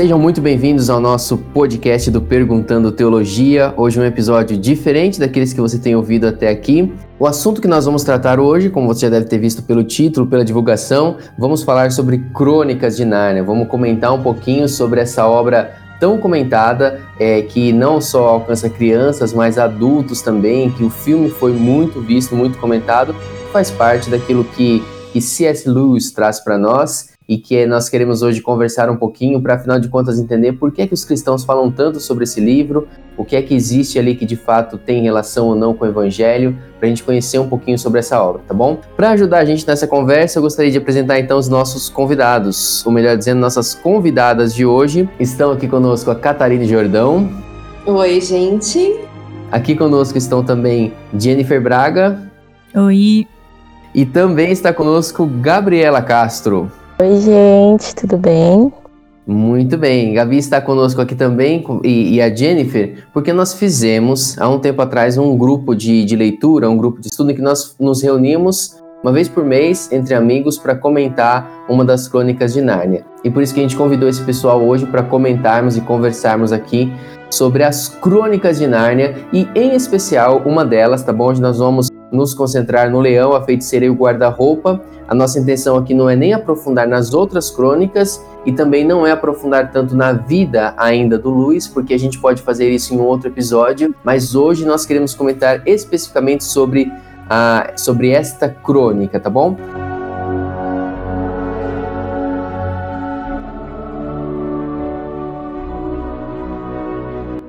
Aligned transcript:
Sejam 0.00 0.18
muito 0.18 0.40
bem-vindos 0.40 0.88
ao 0.88 0.98
nosso 0.98 1.36
podcast 1.36 2.10
do 2.10 2.22
Perguntando 2.22 2.90
Teologia. 2.90 3.74
Hoje 3.76 4.00
um 4.00 4.02
episódio 4.02 4.56
diferente 4.56 5.20
daqueles 5.20 5.52
que 5.52 5.60
você 5.60 5.78
tem 5.78 5.94
ouvido 5.94 6.26
até 6.26 6.48
aqui. 6.48 6.90
O 7.18 7.26
assunto 7.26 7.60
que 7.60 7.68
nós 7.68 7.84
vamos 7.84 8.02
tratar 8.02 8.40
hoje, 8.40 8.70
como 8.70 8.86
você 8.86 9.00
já 9.00 9.10
deve 9.10 9.26
ter 9.26 9.36
visto 9.36 9.62
pelo 9.62 9.84
título, 9.84 10.26
pela 10.26 10.42
divulgação, 10.42 11.18
vamos 11.38 11.62
falar 11.62 11.92
sobre 11.92 12.16
Crônicas 12.32 12.96
de 12.96 13.04
Nárnia. 13.04 13.44
Vamos 13.44 13.68
comentar 13.68 14.14
um 14.14 14.22
pouquinho 14.22 14.66
sobre 14.70 15.02
essa 15.02 15.28
obra 15.28 15.76
tão 16.00 16.16
comentada, 16.16 17.02
é, 17.18 17.42
que 17.42 17.70
não 17.70 18.00
só 18.00 18.26
alcança 18.26 18.70
crianças, 18.70 19.34
mas 19.34 19.58
adultos 19.58 20.22
também, 20.22 20.70
que 20.70 20.82
o 20.82 20.88
filme 20.88 21.28
foi 21.28 21.52
muito 21.52 22.00
visto, 22.00 22.34
muito 22.34 22.56
comentado, 22.56 23.14
faz 23.52 23.70
parte 23.70 24.08
daquilo 24.08 24.44
que, 24.44 24.82
que 25.12 25.20
C.S. 25.20 25.68
Lewis 25.68 26.10
traz 26.10 26.40
para 26.40 26.56
nós 26.56 27.10
e 27.30 27.38
que 27.38 27.64
nós 27.64 27.88
queremos 27.88 28.22
hoje 28.22 28.40
conversar 28.40 28.90
um 28.90 28.96
pouquinho 28.96 29.40
para, 29.40 29.54
afinal 29.54 29.78
de 29.78 29.88
contas, 29.88 30.18
entender 30.18 30.54
por 30.54 30.72
que, 30.72 30.82
é 30.82 30.86
que 30.88 30.92
os 30.92 31.04
cristãos 31.04 31.44
falam 31.44 31.70
tanto 31.70 32.00
sobre 32.00 32.24
esse 32.24 32.40
livro, 32.40 32.88
o 33.16 33.24
que 33.24 33.36
é 33.36 33.42
que 33.42 33.54
existe 33.54 34.00
ali 34.00 34.16
que 34.16 34.26
de 34.26 34.34
fato 34.34 34.76
tem 34.76 35.00
relação 35.04 35.46
ou 35.46 35.54
não 35.54 35.72
com 35.72 35.84
o 35.84 35.88
Evangelho, 35.88 36.58
para 36.76 36.86
a 36.86 36.88
gente 36.88 37.04
conhecer 37.04 37.38
um 37.38 37.48
pouquinho 37.48 37.78
sobre 37.78 38.00
essa 38.00 38.20
obra, 38.20 38.42
tá 38.48 38.52
bom? 38.52 38.80
Para 38.96 39.10
ajudar 39.10 39.38
a 39.38 39.44
gente 39.44 39.64
nessa 39.64 39.86
conversa, 39.86 40.40
eu 40.40 40.42
gostaria 40.42 40.72
de 40.72 40.78
apresentar 40.78 41.20
então 41.20 41.38
os 41.38 41.48
nossos 41.48 41.88
convidados, 41.88 42.84
ou 42.84 42.90
melhor 42.90 43.16
dizendo, 43.16 43.38
nossas 43.38 43.76
convidadas 43.76 44.52
de 44.52 44.66
hoje. 44.66 45.08
Estão 45.20 45.52
aqui 45.52 45.68
conosco 45.68 46.10
a 46.10 46.16
Catarina 46.16 46.64
Jordão. 46.64 47.30
Oi, 47.86 48.20
gente. 48.20 48.98
Aqui 49.52 49.76
conosco 49.76 50.18
estão 50.18 50.42
também 50.42 50.92
Jennifer 51.16 51.62
Braga. 51.62 52.28
Oi. 52.74 53.24
E 53.94 54.04
também 54.04 54.50
está 54.50 54.72
conosco 54.72 55.26
Gabriela 55.26 56.02
Castro. 56.02 56.79
Oi, 57.00 57.18
gente, 57.18 57.94
tudo 57.94 58.18
bem? 58.18 58.70
Muito 59.26 59.78
bem, 59.78 60.12
Gabi 60.12 60.36
está 60.36 60.60
conosco 60.60 61.00
aqui 61.00 61.14
também 61.14 61.64
e, 61.82 62.16
e, 62.16 62.20
a 62.20 62.28
Jennifer, 62.28 63.06
porque 63.10 63.32
nós 63.32 63.54
fizemos 63.54 64.38
há 64.38 64.46
um 64.46 64.58
tempo 64.58 64.82
atrás 64.82 65.16
um 65.16 65.34
grupo 65.34 65.74
de, 65.74 66.04
de 66.04 66.14
leitura, 66.14 66.68
um 66.68 66.76
grupo 66.76 67.00
de 67.00 67.06
estudo 67.06 67.30
em 67.30 67.34
que 67.34 67.40
nós 67.40 67.74
nos 67.80 68.02
reunimos 68.02 68.76
uma 69.02 69.12
vez 69.12 69.30
por 69.30 69.42
mês 69.42 69.90
entre 69.90 70.14
amigos 70.14 70.58
para 70.58 70.74
comentar 70.74 71.64
uma 71.70 71.86
das 71.86 72.06
crônicas 72.06 72.52
de 72.52 72.60
Nárnia. 72.60 73.02
E 73.24 73.30
por 73.30 73.42
isso 73.42 73.54
que 73.54 73.60
a 73.60 73.62
gente 73.62 73.76
convidou 73.76 74.06
esse 74.06 74.22
pessoal 74.22 74.62
hoje 74.62 74.84
para 74.84 75.02
comentarmos 75.02 75.78
e 75.78 75.80
conversarmos 75.80 76.52
aqui 76.52 76.92
sobre 77.30 77.62
as 77.62 77.88
crônicas 77.88 78.58
de 78.58 78.66
Nárnia 78.66 79.14
e 79.32 79.48
em 79.54 79.74
especial 79.74 80.42
uma 80.44 80.66
delas, 80.66 81.02
tá 81.02 81.14
bom? 81.14 81.30
Onde 81.30 81.40
nós 81.40 81.56
vamos 81.56 81.89
nos 82.12 82.34
concentrar 82.34 82.90
no 82.90 83.00
leão, 83.00 83.32
a 83.34 83.42
feiticeira 83.42 83.86
e 83.86 83.90
o 83.90 83.94
guarda-roupa. 83.94 84.80
A 85.08 85.14
nossa 85.14 85.38
intenção 85.38 85.76
aqui 85.76 85.94
não 85.94 86.08
é 86.08 86.16
nem 86.16 86.32
aprofundar 86.32 86.86
nas 86.86 87.12
outras 87.12 87.50
crônicas 87.50 88.24
e 88.46 88.52
também 88.52 88.84
não 88.84 89.06
é 89.06 89.10
aprofundar 89.10 89.70
tanto 89.70 89.96
na 89.96 90.12
vida 90.12 90.74
ainda 90.76 91.18
do 91.18 91.30
Luiz, 91.30 91.66
porque 91.66 91.94
a 91.94 91.98
gente 91.98 92.18
pode 92.18 92.42
fazer 92.42 92.70
isso 92.70 92.94
em 92.94 92.98
um 92.98 93.04
outro 93.04 93.28
episódio, 93.28 93.94
mas 94.04 94.34
hoje 94.34 94.64
nós 94.64 94.86
queremos 94.86 95.14
comentar 95.14 95.66
especificamente 95.66 96.44
sobre, 96.44 96.90
a, 97.28 97.72
sobre 97.76 98.10
esta 98.10 98.48
crônica, 98.48 99.18
tá 99.18 99.28
bom? 99.28 99.56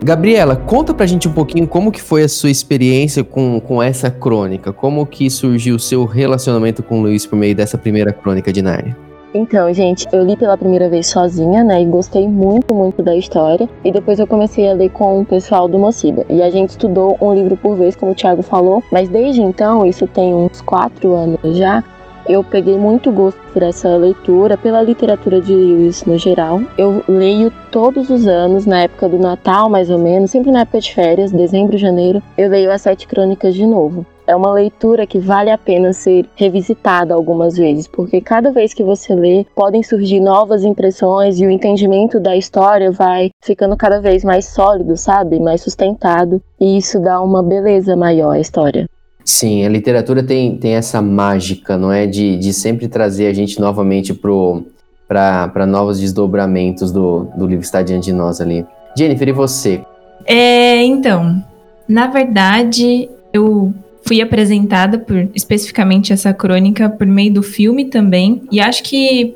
Gabriela, 0.04 0.56
conta 0.56 0.96
pra 0.96 1.06
gente 1.06 1.28
um 1.28 1.32
pouquinho 1.32 1.68
como 1.68 1.92
que 1.92 2.02
foi 2.02 2.24
a 2.24 2.28
sua 2.28 2.50
experiência 2.50 3.24
com, 3.24 3.60
com 3.60 3.84
essa 3.84 4.10
crônica, 4.10 4.74
como 4.74 5.06
que 5.06 5.30
surgiu 5.30 5.76
o 5.76 5.80
seu 5.80 6.06
relacionamento 6.06 6.82
com 6.82 7.00
o 7.00 7.02
Luiz 7.04 7.28
por 7.28 7.36
meio 7.36 7.56
dessa 7.56 7.78
primeira 7.78 8.12
crônica 8.12 8.52
de 8.52 8.64
Nárnia. 8.64 8.98
Então, 9.32 9.72
gente, 9.72 10.08
eu 10.12 10.26
li 10.26 10.36
pela 10.36 10.58
primeira 10.58 10.90
vez 10.90 11.06
sozinha, 11.06 11.64
né, 11.64 11.84
e 11.84 11.86
gostei 11.86 12.28
muito, 12.28 12.74
muito 12.74 13.04
da 13.04 13.16
história. 13.16 13.70
E 13.86 13.92
depois 13.92 14.20
eu 14.20 14.26
comecei 14.26 14.70
a 14.70 14.74
ler 14.74 14.90
com 14.90 15.22
o 15.22 15.26
pessoal 15.26 15.68
do 15.68 15.78
Mociba. 15.78 16.26
E 16.28 16.42
a 16.42 16.50
gente 16.50 16.72
estudou 16.72 17.16
um 17.22 17.34
livro 17.34 17.56
por 17.56 17.78
vez, 17.78 17.96
como 17.96 18.12
o 18.12 18.16
Thiago 18.16 18.42
falou. 18.42 18.84
Mas 18.92 19.08
desde 19.08 19.42
então, 19.42 19.86
isso 19.86 20.06
tem 20.08 20.34
uns 20.34 20.60
quatro 20.62 21.14
anos 21.14 21.40
já, 21.56 21.82
eu 22.32 22.44
peguei 22.44 22.78
muito 22.78 23.12
gosto 23.12 23.40
por 23.52 23.62
essa 23.62 23.96
leitura, 23.98 24.58
pela 24.58 24.82
literatura 24.82 25.42
de 25.42 25.54
Lewis 25.54 26.06
no 26.06 26.18
geral. 26.18 26.62
Eu 26.78 27.04
leio 27.08 27.52
todos 27.72 28.10
os 28.10 28.26
anos, 28.26 28.66
na 28.66 28.84
época 28.84 29.10
do 29.10 29.20
Natal, 29.20 29.70
mais 29.70 29.90
ou 29.90 29.98
menos, 29.98 30.32
sempre 30.32 30.52
na 30.52 30.62
época 30.62 30.80
de 30.80 30.94
férias, 30.94 31.32
dezembro, 31.32 31.78
janeiro, 31.78 32.22
eu 32.38 32.50
leio 32.50 32.72
as 32.72 32.82
Sete 32.82 33.08
Crônicas 33.08 33.54
de 33.54 33.66
novo. 33.66 34.06
É 34.26 34.36
uma 34.36 34.54
leitura 34.54 35.06
que 35.06 35.20
vale 35.20 35.50
a 35.50 35.58
pena 35.58 35.92
ser 35.92 36.26
revisitada 36.36 37.14
algumas 37.14 37.58
vezes, 37.58 37.86
porque 37.88 38.22
cada 38.22 38.52
vez 38.52 38.74
que 38.74 38.84
você 38.84 39.14
lê, 39.14 39.46
podem 39.54 39.84
surgir 39.84 40.22
novas 40.22 40.64
impressões 40.64 41.40
e 41.40 41.46
o 41.46 41.52
entendimento 41.52 42.20
da 42.20 42.38
história 42.38 42.92
vai 42.92 43.30
ficando 43.44 43.76
cada 43.76 44.00
vez 44.00 44.24
mais 44.24 44.46
sólido, 44.46 44.96
sabe? 44.96 45.40
Mais 45.40 45.62
sustentado, 45.62 46.42
e 46.60 46.78
isso 46.78 47.00
dá 47.00 47.22
uma 47.22 47.44
beleza 47.44 47.96
maior 47.96 48.32
à 48.32 48.40
história. 48.40 48.88
Sim, 49.24 49.66
a 49.66 49.70
literatura 49.70 50.24
tem, 50.24 50.58
tem 50.58 50.74
essa 50.74 51.02
mágica, 51.02 51.78
não 51.78 51.92
é? 51.92 52.06
De, 52.06 52.38
de 52.38 52.54
sempre 52.54 52.88
trazer 52.88 53.28
a 53.28 53.34
gente 53.34 53.60
novamente 53.60 54.14
para 54.14 55.66
novos 55.68 56.00
desdobramentos 56.00 56.92
do, 56.92 57.30
do 57.36 57.46
livro 57.46 57.60
que 57.60 57.66
está 57.66 57.82
diante 57.82 58.06
de 58.06 58.14
nós 58.14 58.42
ali. 58.42 58.66
Jennifer, 58.98 59.28
e 59.28 59.32
você? 59.32 59.82
É, 60.26 60.84
então, 60.84 61.44
na 61.88 62.08
verdade, 62.08 63.10
eu 63.34 63.74
fui 64.04 64.22
apresentada 64.22 64.98
por 64.98 65.30
especificamente 65.34 66.12
essa 66.12 66.34
crônica 66.34 66.90
por 66.90 67.08
meio 67.08 67.34
do 67.34 67.44
filme 67.44 67.86
também. 67.86 68.42
E 68.52 68.60
acho 68.60 68.84
que 68.84 69.36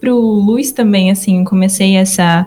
pro 0.00 0.16
Luiz 0.18 0.72
também, 0.72 1.10
assim, 1.10 1.44
comecei 1.44 1.96
essa, 1.96 2.46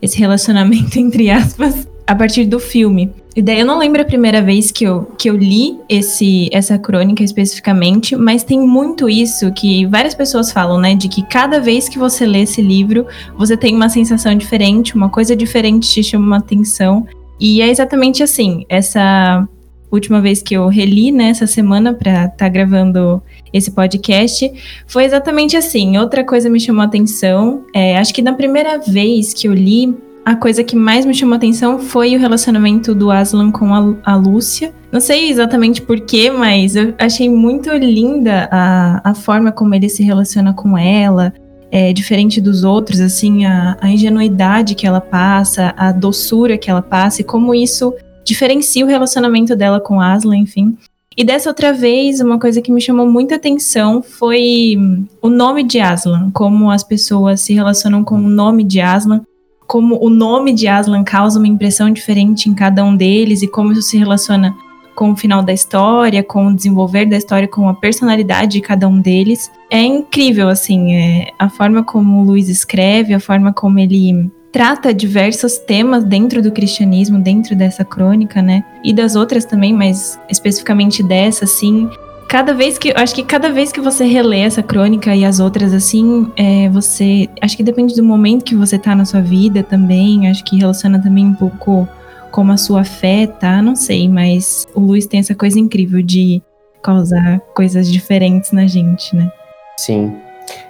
esse 0.00 0.18
relacionamento, 0.18 0.98
entre 1.00 1.30
aspas, 1.30 1.88
a 2.06 2.14
partir 2.14 2.44
do 2.44 2.60
filme. 2.60 3.12
E 3.34 3.42
daí 3.42 3.60
eu 3.60 3.66
não 3.66 3.78
lembro 3.78 4.00
a 4.00 4.04
primeira 4.04 4.40
vez 4.40 4.70
que 4.70 4.84
eu, 4.84 5.04
que 5.18 5.28
eu 5.28 5.36
li 5.36 5.78
esse, 5.90 6.48
essa 6.52 6.78
crônica 6.78 7.22
especificamente, 7.22 8.16
mas 8.16 8.42
tem 8.42 8.58
muito 8.60 9.10
isso 9.10 9.52
que 9.52 9.84
várias 9.86 10.14
pessoas 10.14 10.50
falam, 10.50 10.78
né? 10.78 10.94
De 10.94 11.08
que 11.08 11.22
cada 11.22 11.60
vez 11.60 11.86
que 11.86 11.98
você 11.98 12.24
lê 12.24 12.42
esse 12.42 12.62
livro, 12.62 13.06
você 13.36 13.56
tem 13.56 13.74
uma 13.74 13.90
sensação 13.90 14.34
diferente, 14.34 14.94
uma 14.94 15.10
coisa 15.10 15.36
diferente 15.36 15.90
te 15.90 16.02
chama 16.02 16.26
uma 16.26 16.38
atenção. 16.38 17.06
E 17.38 17.60
é 17.60 17.68
exatamente 17.68 18.22
assim. 18.22 18.64
Essa 18.70 19.46
última 19.90 20.20
vez 20.20 20.40
que 20.40 20.54
eu 20.54 20.68
reli, 20.68 21.12
né, 21.12 21.28
essa 21.28 21.46
semana, 21.46 21.92
para 21.92 22.24
estar 22.24 22.36
tá 22.36 22.48
gravando 22.48 23.22
esse 23.52 23.70
podcast, 23.70 24.50
foi 24.86 25.04
exatamente 25.04 25.58
assim. 25.58 25.98
Outra 25.98 26.24
coisa 26.24 26.48
me 26.48 26.58
chamou 26.58 26.80
a 26.82 26.86
atenção. 26.86 27.64
É, 27.74 27.98
acho 27.98 28.14
que 28.14 28.22
na 28.22 28.32
primeira 28.32 28.78
vez 28.78 29.34
que 29.34 29.46
eu 29.46 29.52
li, 29.52 29.94
a 30.26 30.34
coisa 30.34 30.64
que 30.64 30.74
mais 30.74 31.06
me 31.06 31.14
chamou 31.14 31.36
atenção 31.36 31.78
foi 31.78 32.16
o 32.16 32.18
relacionamento 32.18 32.92
do 32.96 33.12
Aslan 33.12 33.52
com 33.52 33.72
a, 33.72 33.94
a 34.02 34.16
Lúcia. 34.16 34.74
Não 34.90 34.98
sei 34.98 35.30
exatamente 35.30 35.80
porquê, 35.80 36.32
mas 36.32 36.74
eu 36.74 36.92
achei 36.98 37.30
muito 37.30 37.70
linda 37.70 38.48
a, 38.50 39.10
a 39.10 39.14
forma 39.14 39.52
como 39.52 39.72
ele 39.72 39.88
se 39.88 40.02
relaciona 40.02 40.52
com 40.52 40.76
ela. 40.76 41.32
É, 41.70 41.92
diferente 41.92 42.40
dos 42.40 42.64
outros, 42.64 42.98
assim, 42.98 43.44
a, 43.44 43.76
a 43.80 43.88
ingenuidade 43.88 44.74
que 44.74 44.84
ela 44.84 45.00
passa, 45.00 45.72
a 45.76 45.92
doçura 45.92 46.58
que 46.58 46.68
ela 46.68 46.82
passa 46.82 47.20
e 47.20 47.24
como 47.24 47.54
isso 47.54 47.94
diferencia 48.24 48.84
o 48.84 48.88
relacionamento 48.88 49.54
dela 49.54 49.78
com 49.78 50.00
Aslan, 50.00 50.38
enfim. 50.38 50.76
E 51.16 51.22
dessa 51.22 51.50
outra 51.50 51.72
vez, 51.72 52.20
uma 52.20 52.40
coisa 52.40 52.60
que 52.60 52.72
me 52.72 52.80
chamou 52.80 53.08
muita 53.08 53.36
atenção 53.36 54.02
foi 54.02 54.76
o 55.22 55.28
nome 55.28 55.62
de 55.62 55.78
Aslan, 55.78 56.32
como 56.32 56.68
as 56.68 56.82
pessoas 56.82 57.42
se 57.42 57.54
relacionam 57.54 58.02
com 58.02 58.16
o 58.16 58.28
nome 58.28 58.64
de 58.64 58.80
Aslan 58.80 59.22
como 59.66 59.98
o 60.02 60.08
nome 60.08 60.52
de 60.52 60.68
Aslan 60.68 61.02
causa 61.02 61.38
uma 61.38 61.48
impressão 61.48 61.90
diferente 61.90 62.48
em 62.48 62.54
cada 62.54 62.84
um 62.84 62.96
deles 62.96 63.42
e 63.42 63.48
como 63.48 63.72
isso 63.72 63.82
se 63.82 63.96
relaciona 63.96 64.54
com 64.94 65.12
o 65.12 65.16
final 65.16 65.42
da 65.42 65.52
história, 65.52 66.22
com 66.22 66.46
o 66.46 66.54
desenvolver 66.54 67.04
da 67.04 67.16
história, 67.16 67.46
com 67.46 67.68
a 67.68 67.74
personalidade 67.74 68.52
de 68.52 68.60
cada 68.62 68.88
um 68.88 68.98
deles. 68.98 69.52
É 69.70 69.82
incrível, 69.82 70.48
assim, 70.48 70.94
é, 70.94 71.32
a 71.38 71.50
forma 71.50 71.84
como 71.84 72.20
o 72.22 72.24
Luiz 72.24 72.48
escreve, 72.48 73.12
a 73.12 73.20
forma 73.20 73.52
como 73.52 73.78
ele 73.78 74.30
trata 74.50 74.94
diversos 74.94 75.58
temas 75.58 76.02
dentro 76.02 76.40
do 76.40 76.50
cristianismo, 76.50 77.18
dentro 77.18 77.54
dessa 77.54 77.84
crônica, 77.84 78.40
né? 78.40 78.64
E 78.82 78.90
das 78.90 79.14
outras 79.14 79.44
também, 79.44 79.74
mas 79.74 80.18
especificamente 80.30 81.02
dessa, 81.02 81.44
assim, 81.44 81.90
cada 82.28 82.52
vez 82.52 82.78
que. 82.78 82.92
Acho 82.94 83.14
que 83.14 83.22
cada 83.22 83.50
vez 83.50 83.72
que 83.72 83.80
você 83.80 84.04
relê 84.04 84.40
essa 84.40 84.62
crônica 84.62 85.14
e 85.14 85.24
as 85.24 85.40
outras, 85.40 85.72
assim, 85.72 86.30
é, 86.36 86.68
você. 86.68 87.28
Acho 87.40 87.56
que 87.56 87.62
depende 87.62 87.94
do 87.94 88.02
momento 88.02 88.44
que 88.44 88.54
você 88.54 88.78
tá 88.78 88.94
na 88.94 89.04
sua 89.04 89.20
vida 89.20 89.62
também. 89.62 90.28
Acho 90.28 90.44
que 90.44 90.56
relaciona 90.56 91.00
também 91.00 91.26
um 91.26 91.34
pouco 91.34 91.88
como 92.30 92.52
a 92.52 92.56
sua 92.56 92.84
fé 92.84 93.26
tá. 93.26 93.62
Não 93.62 93.76
sei, 93.76 94.08
mas 94.08 94.66
o 94.74 94.80
Luiz 94.80 95.06
tem 95.06 95.20
essa 95.20 95.34
coisa 95.34 95.58
incrível 95.58 96.02
de 96.02 96.42
causar 96.82 97.40
coisas 97.54 97.90
diferentes 97.90 98.52
na 98.52 98.66
gente, 98.66 99.14
né? 99.14 99.30
Sim. 99.78 100.16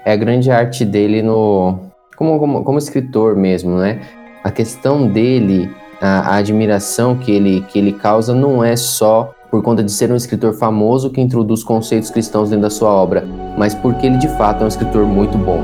É 0.04 0.12
a 0.12 0.16
grande 0.16 0.50
arte 0.50 0.84
dele 0.84 1.22
no. 1.22 1.78
Como, 2.16 2.38
como, 2.38 2.64
como 2.64 2.78
escritor 2.78 3.36
mesmo, 3.36 3.76
né? 3.76 4.00
A 4.42 4.50
questão 4.50 5.06
dele, 5.06 5.70
a, 6.00 6.34
a 6.34 6.36
admiração 6.36 7.16
que 7.16 7.30
ele, 7.30 7.62
que 7.68 7.78
ele 7.78 7.92
causa 7.92 8.34
não 8.34 8.64
é 8.64 8.74
só 8.74 9.34
por 9.50 9.62
conta 9.62 9.82
de 9.82 9.92
ser 9.92 10.10
um 10.10 10.16
escritor 10.16 10.54
famoso 10.54 11.10
que 11.10 11.20
introduz 11.20 11.62
conceitos 11.62 12.10
cristãos 12.10 12.50
dentro 12.50 12.62
da 12.62 12.70
sua 12.70 12.90
obra, 12.90 13.24
mas 13.56 13.74
porque 13.74 14.06
ele 14.06 14.18
de 14.18 14.28
fato 14.36 14.62
é 14.62 14.64
um 14.64 14.68
escritor 14.68 15.04
muito 15.04 15.38
bom. 15.38 15.60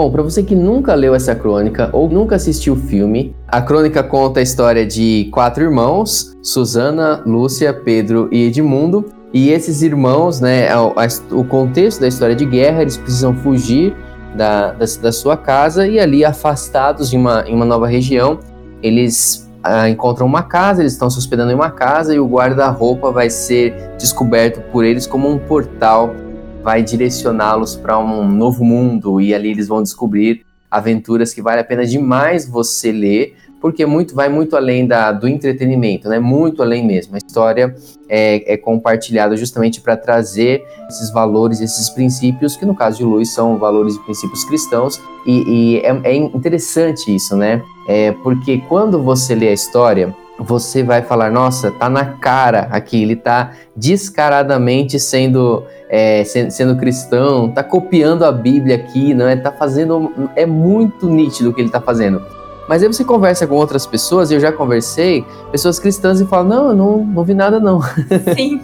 Bom, 0.00 0.10
para 0.10 0.22
você 0.22 0.42
que 0.42 0.54
nunca 0.54 0.94
leu 0.94 1.14
essa 1.14 1.34
crônica 1.34 1.90
ou 1.92 2.08
nunca 2.08 2.36
assistiu 2.36 2.72
o 2.72 2.76
filme, 2.76 3.36
a 3.46 3.60
crônica 3.60 4.02
conta 4.02 4.40
a 4.40 4.42
história 4.42 4.86
de 4.86 5.28
quatro 5.30 5.62
irmãos: 5.62 6.34
Susana, 6.42 7.22
Lúcia, 7.26 7.74
Pedro 7.74 8.26
e 8.32 8.46
Edmundo. 8.46 9.04
E 9.30 9.50
esses 9.50 9.82
irmãos, 9.82 10.40
né, 10.40 10.68
é 10.68 10.76
o 10.76 11.44
contexto 11.44 12.00
da 12.00 12.08
história 12.08 12.34
de 12.34 12.46
guerra, 12.46 12.80
eles 12.80 12.96
precisam 12.96 13.34
fugir 13.34 13.94
da, 14.34 14.72
da, 14.72 14.84
da 15.02 15.12
sua 15.12 15.36
casa 15.36 15.86
e 15.86 15.98
ali 15.98 16.24
afastados 16.24 17.12
em 17.12 17.18
uma, 17.18 17.44
em 17.46 17.54
uma 17.54 17.64
nova 17.64 17.86
região, 17.86 18.40
eles 18.82 19.50
ah, 19.62 19.88
encontram 19.88 20.26
uma 20.26 20.42
casa, 20.42 20.82
eles 20.82 20.92
estão 20.92 21.10
se 21.10 21.18
hospedando 21.18 21.52
em 21.52 21.54
uma 21.54 21.70
casa 21.70 22.14
e 22.14 22.18
o 22.18 22.26
guarda-roupa 22.26 23.10
vai 23.10 23.28
ser 23.28 23.74
descoberto 23.98 24.60
por 24.70 24.84
eles 24.84 25.06
como 25.06 25.28
um 25.28 25.38
portal 25.38 26.14
vai 26.62 26.82
direcioná-los 26.82 27.74
para 27.76 27.98
um 27.98 28.28
novo 28.28 28.64
mundo 28.64 29.20
e 29.20 29.34
ali 29.34 29.50
eles 29.50 29.68
vão 29.68 29.82
descobrir 29.82 30.44
aventuras 30.70 31.34
que 31.34 31.42
vale 31.42 31.60
a 31.60 31.64
pena 31.64 31.84
demais 31.84 32.48
você 32.48 32.92
ler, 32.92 33.36
porque 33.60 33.84
muito 33.84 34.14
vai 34.14 34.28
muito 34.28 34.56
além 34.56 34.86
da, 34.86 35.12
do 35.12 35.28
entretenimento, 35.28 36.08
né? 36.08 36.18
Muito 36.18 36.62
além 36.62 36.86
mesmo. 36.86 37.14
A 37.14 37.18
história 37.18 37.74
é, 38.08 38.54
é 38.54 38.56
compartilhada 38.56 39.36
justamente 39.36 39.80
para 39.80 39.96
trazer 39.96 40.64
esses 40.88 41.10
valores, 41.10 41.60
esses 41.60 41.90
princípios, 41.90 42.56
que 42.56 42.64
no 42.64 42.74
caso 42.74 42.98
de 42.98 43.04
Luiz 43.04 43.32
são 43.32 43.58
valores 43.58 43.96
e 43.96 44.00
princípios 44.00 44.44
cristãos, 44.44 45.00
e, 45.26 45.76
e 45.76 45.78
é, 45.80 46.00
é, 46.04 46.14
interessante 46.14 47.14
isso, 47.14 47.36
né? 47.36 47.62
É, 47.86 48.12
porque 48.22 48.58
quando 48.68 49.02
você 49.02 49.34
lê 49.34 49.48
a 49.48 49.52
história, 49.52 50.14
você 50.38 50.82
vai 50.82 51.02
falar, 51.02 51.30
nossa, 51.30 51.70
tá 51.70 51.90
na 51.90 52.04
cara 52.04 52.68
aqui, 52.70 53.02
ele 53.02 53.14
tá 53.14 53.52
descaradamente 53.76 54.98
sendo, 54.98 55.64
é, 55.88 56.24
sendo, 56.24 56.50
sendo, 56.50 56.76
cristão, 56.76 57.50
tá 57.50 57.62
copiando 57.62 58.24
a 58.24 58.32
Bíblia 58.32 58.76
aqui, 58.76 59.12
não 59.12 59.28
é? 59.28 59.36
Tá 59.36 59.52
fazendo, 59.52 60.10
é 60.34 60.46
muito 60.46 61.08
nítido 61.08 61.50
o 61.50 61.52
que 61.52 61.60
ele 61.60 61.68
tá 61.68 61.80
fazendo. 61.80 62.39
Mas 62.70 62.84
aí 62.84 62.86
você 62.86 63.02
conversa 63.02 63.48
com 63.48 63.56
outras 63.56 63.84
pessoas, 63.84 64.30
eu 64.30 64.38
já 64.38 64.52
conversei, 64.52 65.26
pessoas 65.50 65.80
cristãs 65.80 66.20
e 66.20 66.24
falam, 66.24 66.48
não, 66.48 66.68
eu 66.68 66.76
não, 66.76 66.98
não 66.98 67.24
vi 67.24 67.34
nada 67.34 67.58
não. 67.58 67.80
Sim. 68.36 68.60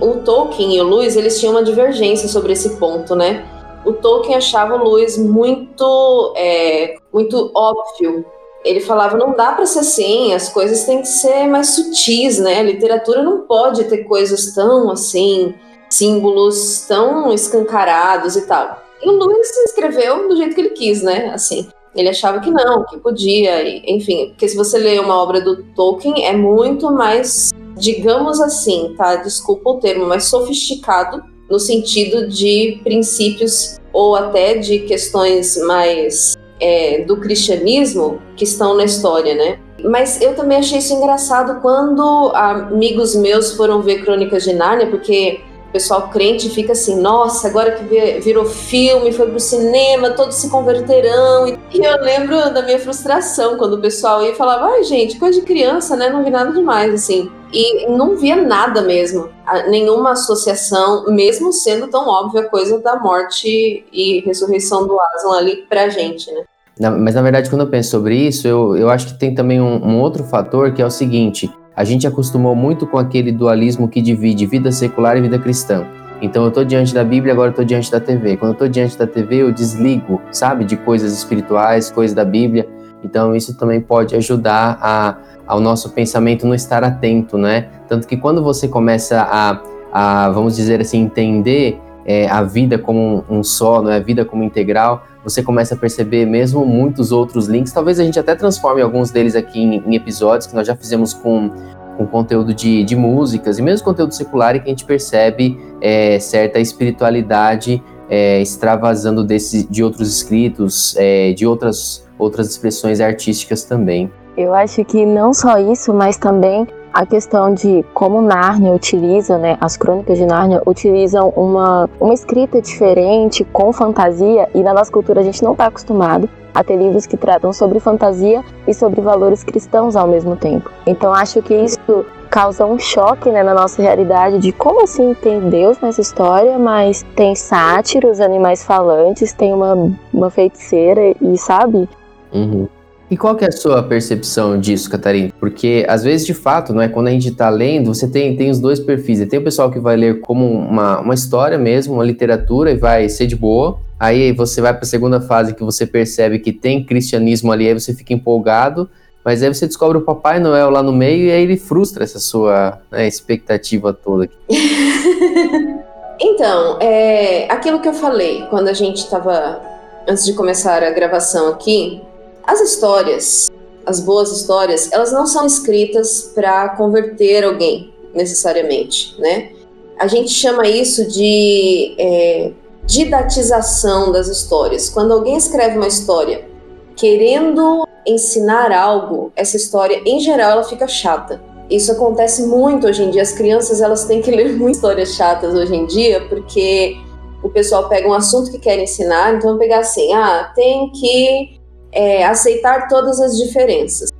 o 0.00 0.14
Tolkien 0.24 0.74
e 0.74 0.80
o 0.80 0.88
Lewis, 0.88 1.14
eles 1.14 1.38
tinham 1.38 1.54
uma 1.54 1.62
divergência 1.62 2.28
sobre 2.28 2.52
esse 2.52 2.70
ponto, 2.78 3.14
né? 3.14 3.46
O 3.84 3.92
Tolkien 3.92 4.34
achava 4.34 4.74
o 4.74 4.82
Lewis 4.82 5.16
muito, 5.16 6.34
é, 6.36 6.96
muito 7.12 7.52
óbvio 7.54 8.26
ele 8.64 8.80
falava 8.80 9.16
não 9.16 9.36
dá 9.36 9.52
para 9.52 9.64
ser 9.66 9.78
assim, 9.78 10.34
as 10.34 10.48
coisas 10.48 10.84
têm 10.84 11.00
que 11.00 11.06
ser 11.06 11.46
mais 11.46 11.76
sutis, 11.76 12.40
né? 12.40 12.58
A 12.58 12.64
literatura 12.64 13.22
não 13.22 13.42
pode 13.42 13.84
ter 13.84 13.98
coisas 13.98 14.52
tão 14.52 14.90
assim, 14.90 15.54
símbolos 15.88 16.84
tão 16.88 17.32
escancarados 17.32 18.34
e 18.34 18.42
tal. 18.48 18.82
E 19.00 19.08
o 19.08 19.12
Lewis 19.12 19.48
escreveu 19.64 20.28
do 20.28 20.36
jeito 20.36 20.56
que 20.56 20.60
ele 20.60 20.70
quis, 20.70 21.02
né? 21.02 21.30
Assim, 21.32 21.68
ele 21.94 22.08
achava 22.08 22.40
que 22.40 22.50
não, 22.50 22.84
que 22.84 22.98
podia, 22.98 23.90
enfim, 23.90 24.28
porque 24.28 24.48
se 24.48 24.56
você 24.56 24.78
lê 24.78 24.98
uma 24.98 25.20
obra 25.20 25.40
do 25.40 25.62
Tolkien 25.74 26.24
é 26.24 26.36
muito 26.36 26.90
mais, 26.90 27.50
digamos 27.76 28.40
assim, 28.40 28.94
tá? 28.96 29.16
Desculpa 29.16 29.70
o 29.70 29.80
termo, 29.80 30.06
mais 30.06 30.24
sofisticado 30.24 31.22
no 31.50 31.58
sentido 31.58 32.28
de 32.28 32.80
princípios 32.84 33.78
ou 33.92 34.14
até 34.14 34.54
de 34.54 34.80
questões 34.80 35.56
mais 35.66 36.34
é, 36.60 37.04
do 37.04 37.16
cristianismo 37.16 38.20
que 38.36 38.44
estão 38.44 38.74
na 38.76 38.84
história, 38.84 39.34
né? 39.34 39.58
Mas 39.84 40.20
eu 40.20 40.34
também 40.34 40.58
achei 40.58 40.78
isso 40.78 40.92
engraçado 40.92 41.60
quando 41.60 42.32
amigos 42.34 43.14
meus 43.14 43.52
foram 43.52 43.80
ver 43.80 44.04
Crônicas 44.04 44.42
de 44.42 44.52
Nárnia, 44.52 44.90
porque 44.90 45.40
o 45.68 45.72
pessoal 45.72 46.08
crente 46.08 46.48
fica 46.48 46.72
assim, 46.72 46.98
nossa, 46.98 47.46
agora 47.46 47.72
que 47.72 48.20
virou 48.20 48.46
filme, 48.46 49.12
foi 49.12 49.28
pro 49.28 49.38
cinema, 49.38 50.10
todos 50.10 50.36
se 50.36 50.48
converterão. 50.48 51.46
E 51.46 51.58
eu 51.72 52.00
lembro 52.00 52.36
da 52.54 52.62
minha 52.62 52.78
frustração 52.78 53.58
quando 53.58 53.74
o 53.74 53.80
pessoal 53.80 54.22
ia 54.22 54.30
e 54.30 54.34
falava, 54.34 54.66
ai 54.66 54.84
gente, 54.84 55.18
coisa 55.18 55.38
de 55.38 55.46
criança, 55.46 55.94
né? 55.94 56.08
Não 56.08 56.24
vi 56.24 56.30
nada 56.30 56.52
demais, 56.52 56.94
assim. 56.94 57.30
E 57.52 57.86
não 57.86 58.16
via 58.16 58.36
nada 58.36 58.82
mesmo, 58.82 59.28
nenhuma 59.68 60.12
associação, 60.12 61.04
mesmo 61.08 61.52
sendo 61.52 61.88
tão 61.88 62.06
óbvia 62.08 62.42
a 62.42 62.48
coisa 62.48 62.78
da 62.78 62.96
morte 62.98 63.84
e 63.92 64.20
ressurreição 64.20 64.86
do 64.86 64.98
Aslan 64.98 65.36
ali 65.36 65.56
pra 65.68 65.88
gente, 65.88 66.30
né? 66.32 66.44
mas 66.90 67.16
na 67.16 67.22
verdade, 67.22 67.50
quando 67.50 67.62
eu 67.62 67.68
penso 67.68 67.90
sobre 67.90 68.14
isso, 68.14 68.46
eu, 68.46 68.76
eu 68.76 68.88
acho 68.88 69.08
que 69.08 69.18
tem 69.18 69.34
também 69.34 69.60
um, 69.60 69.84
um 69.84 70.00
outro 70.00 70.22
fator 70.22 70.72
que 70.72 70.80
é 70.80 70.86
o 70.86 70.90
seguinte: 70.90 71.50
a 71.78 71.84
gente 71.84 72.08
acostumou 72.08 72.56
muito 72.56 72.88
com 72.88 72.98
aquele 72.98 73.30
dualismo 73.30 73.88
que 73.88 74.02
divide 74.02 74.44
vida 74.46 74.72
secular 74.72 75.16
e 75.16 75.20
vida 75.20 75.38
cristã. 75.38 75.86
Então 76.20 76.42
eu 76.42 76.48
estou 76.48 76.64
diante 76.64 76.92
da 76.92 77.04
Bíblia, 77.04 77.32
agora 77.32 77.52
eu 77.52 77.54
tô 77.54 77.62
diante 77.62 77.88
da 77.88 78.00
TV. 78.00 78.36
Quando 78.36 78.50
eu 78.50 78.54
estou 78.54 78.68
diante 78.68 78.98
da 78.98 79.06
TV, 79.06 79.42
eu 79.42 79.52
desligo, 79.52 80.20
sabe, 80.32 80.64
de 80.64 80.76
coisas 80.76 81.16
espirituais, 81.16 81.88
coisas 81.88 82.16
da 82.16 82.24
Bíblia. 82.24 82.68
Então 83.04 83.32
isso 83.32 83.56
também 83.56 83.80
pode 83.80 84.16
ajudar 84.16 84.76
a, 84.82 85.18
ao 85.46 85.60
nosso 85.60 85.90
pensamento 85.90 86.44
não 86.44 86.52
estar 86.52 86.82
atento, 86.82 87.38
né? 87.38 87.68
Tanto 87.86 88.08
que 88.08 88.16
quando 88.16 88.42
você 88.42 88.66
começa 88.66 89.22
a, 89.22 89.62
a 89.92 90.30
vamos 90.30 90.56
dizer 90.56 90.80
assim, 90.80 91.02
entender 91.02 91.80
é, 92.04 92.28
a 92.28 92.42
vida 92.42 92.76
como 92.76 93.24
um, 93.30 93.38
um 93.38 93.44
só, 93.44 93.80
não 93.80 93.92
é? 93.92 93.98
a 93.98 94.00
vida 94.00 94.24
como 94.24 94.42
integral, 94.42 95.04
você 95.28 95.42
começa 95.42 95.74
a 95.74 95.76
perceber 95.76 96.24
mesmo 96.24 96.64
muitos 96.64 97.12
outros 97.12 97.46
links. 97.46 97.72
Talvez 97.72 98.00
a 98.00 98.04
gente 98.04 98.18
até 98.18 98.34
transforme 98.34 98.80
alguns 98.80 99.10
deles 99.10 99.36
aqui 99.36 99.60
em, 99.60 99.82
em 99.86 99.94
episódios 99.94 100.46
que 100.46 100.54
nós 100.54 100.66
já 100.66 100.74
fizemos 100.74 101.12
com, 101.12 101.50
com 101.96 102.06
conteúdo 102.06 102.54
de, 102.54 102.82
de 102.82 102.96
músicas 102.96 103.58
e 103.58 103.62
mesmo 103.62 103.84
conteúdo 103.84 104.14
secular 104.14 104.56
e 104.56 104.60
que 104.60 104.66
a 104.66 104.70
gente 104.70 104.84
percebe 104.84 105.58
é, 105.80 106.18
certa 106.18 106.58
espiritualidade 106.58 107.82
é, 108.08 108.40
extravasando 108.40 109.22
desse, 109.22 109.68
de 109.70 109.84
outros 109.84 110.08
escritos, 110.16 110.96
é, 110.96 111.32
de 111.32 111.46
outras, 111.46 112.08
outras 112.18 112.48
expressões 112.48 113.00
artísticas 113.00 113.64
também. 113.64 114.10
Eu 114.36 114.54
acho 114.54 114.84
que 114.84 115.04
não 115.04 115.34
só 115.34 115.58
isso, 115.58 115.92
mas 115.92 116.16
também 116.16 116.66
a 116.98 117.06
questão 117.06 117.54
de 117.54 117.84
como 117.94 118.20
Nárnia 118.20 118.72
utiliza, 118.72 119.38
né, 119.38 119.56
as 119.60 119.76
crônicas 119.76 120.18
de 120.18 120.26
Nárnia 120.26 120.60
utilizam 120.66 121.28
uma, 121.36 121.88
uma 122.00 122.12
escrita 122.12 122.60
diferente, 122.60 123.44
com 123.44 123.72
fantasia, 123.72 124.48
e 124.52 124.64
na 124.64 124.74
nossa 124.74 124.90
cultura 124.90 125.20
a 125.20 125.22
gente 125.22 125.40
não 125.44 125.52
está 125.52 125.66
acostumado 125.66 126.28
a 126.52 126.64
ter 126.64 126.74
livros 126.74 127.06
que 127.06 127.16
tratam 127.16 127.52
sobre 127.52 127.78
fantasia 127.78 128.44
e 128.66 128.74
sobre 128.74 129.00
valores 129.00 129.44
cristãos 129.44 129.94
ao 129.94 130.08
mesmo 130.08 130.34
tempo. 130.34 130.72
Então 130.84 131.14
acho 131.14 131.40
que 131.40 131.54
isso 131.54 132.04
causa 132.28 132.66
um 132.66 132.80
choque 132.80 133.30
né, 133.30 133.44
na 133.44 133.54
nossa 133.54 133.80
realidade 133.80 134.40
de 134.40 134.50
como 134.50 134.82
assim 134.82 135.14
tem 135.14 135.38
Deus 135.48 135.78
nessa 135.78 136.00
história, 136.00 136.58
mas 136.58 137.06
tem 137.14 137.32
sátiros, 137.36 138.18
animais 138.18 138.64
falantes, 138.64 139.32
tem 139.32 139.54
uma, 139.54 139.92
uma 140.12 140.30
feiticeira 140.30 141.14
e 141.22 141.38
sabe? 141.38 141.88
Uhum. 142.32 142.66
E 143.10 143.16
qual 143.16 143.34
que 143.34 143.44
é 143.44 143.48
a 143.48 143.52
sua 143.52 143.82
percepção 143.82 144.60
disso, 144.60 144.90
Catarina? 144.90 145.32
Porque 145.40 145.84
às 145.88 146.04
vezes, 146.04 146.26
de 146.26 146.34
fato, 146.34 146.74
não 146.74 146.82
é 146.82 146.88
quando 146.88 147.06
a 147.06 147.10
gente 147.10 147.28
está 147.28 147.48
lendo, 147.48 147.94
você 147.94 148.06
tem, 148.06 148.36
tem 148.36 148.50
os 148.50 148.60
dois 148.60 148.78
perfis. 148.78 149.26
Tem 149.26 149.38
o 149.38 149.44
pessoal 149.44 149.70
que 149.70 149.78
vai 149.78 149.96
ler 149.96 150.20
como 150.20 150.46
uma, 150.46 151.00
uma 151.00 151.14
história 151.14 151.56
mesmo, 151.56 151.94
uma 151.94 152.04
literatura, 152.04 152.70
e 152.70 152.76
vai 152.76 153.08
ser 153.08 153.26
de 153.26 153.34
boa. 153.34 153.78
Aí 153.98 154.32
você 154.32 154.60
vai 154.60 154.74
para 154.74 154.82
a 154.82 154.86
segunda 154.86 155.20
fase 155.22 155.54
que 155.54 155.64
você 155.64 155.86
percebe 155.86 156.38
que 156.38 156.52
tem 156.52 156.84
cristianismo 156.84 157.50
ali, 157.50 157.66
aí 157.66 157.74
você 157.74 157.94
fica 157.94 158.12
empolgado. 158.12 158.88
Mas 159.24 159.42
aí 159.42 159.52
você 159.52 159.66
descobre 159.66 159.98
o 159.98 160.02
Papai 160.02 160.38
Noel 160.38 160.70
lá 160.70 160.82
no 160.82 160.92
meio 160.92 161.26
e 161.26 161.30
aí 161.30 161.42
ele 161.42 161.56
frustra 161.56 162.04
essa 162.04 162.18
sua 162.18 162.78
né, 162.90 163.06
expectativa 163.08 163.92
toda. 163.92 164.28
então, 166.20 166.78
é, 166.78 167.50
aquilo 167.50 167.80
que 167.80 167.88
eu 167.88 167.94
falei 167.94 168.46
quando 168.48 168.68
a 168.68 168.72
gente 168.72 168.98
estava, 168.98 169.60
antes 170.08 170.24
de 170.24 170.34
começar 170.34 170.82
a 170.82 170.90
gravação 170.90 171.48
aqui, 171.48 172.00
as 172.48 172.62
histórias, 172.62 173.50
as 173.84 174.00
boas 174.00 174.32
histórias, 174.32 174.90
elas 174.90 175.12
não 175.12 175.26
são 175.26 175.44
escritas 175.44 176.32
para 176.34 176.70
converter 176.70 177.44
alguém 177.44 177.92
necessariamente, 178.14 179.14
né? 179.20 179.50
A 179.98 180.06
gente 180.06 180.30
chama 180.30 180.66
isso 180.66 181.06
de 181.06 181.94
é, 181.98 182.52
didatização 182.86 184.10
das 184.10 184.28
histórias. 184.28 184.88
Quando 184.88 185.12
alguém 185.12 185.36
escreve 185.36 185.76
uma 185.76 185.86
história 185.86 186.48
querendo 186.96 187.86
ensinar 188.06 188.72
algo, 188.72 189.30
essa 189.36 189.58
história, 189.58 190.00
em 190.06 190.18
geral, 190.18 190.52
ela 190.52 190.64
fica 190.64 190.88
chata. 190.88 191.42
Isso 191.68 191.92
acontece 191.92 192.46
muito 192.46 192.86
hoje 192.86 193.02
em 193.02 193.10
dia. 193.10 193.20
As 193.20 193.32
crianças 193.32 193.82
elas 193.82 194.04
têm 194.04 194.22
que 194.22 194.30
ler 194.32 194.56
muitas 194.56 194.78
histórias 194.78 195.14
chatas 195.14 195.52
hoje 195.52 195.76
em 195.76 195.84
dia, 195.84 196.26
porque 196.30 196.96
o 197.42 197.50
pessoal 197.50 197.90
pega 197.90 198.08
um 198.08 198.14
assunto 198.14 198.50
que 198.50 198.58
quer 198.58 198.78
ensinar, 198.78 199.34
então 199.34 199.58
pegar 199.58 199.80
assim, 199.80 200.14
ah, 200.14 200.50
tem 200.54 200.90
que 200.92 201.57
é, 201.92 202.24
aceitar 202.24 202.88
todas 202.88 203.20
as 203.20 203.36
diferenças. 203.36 204.10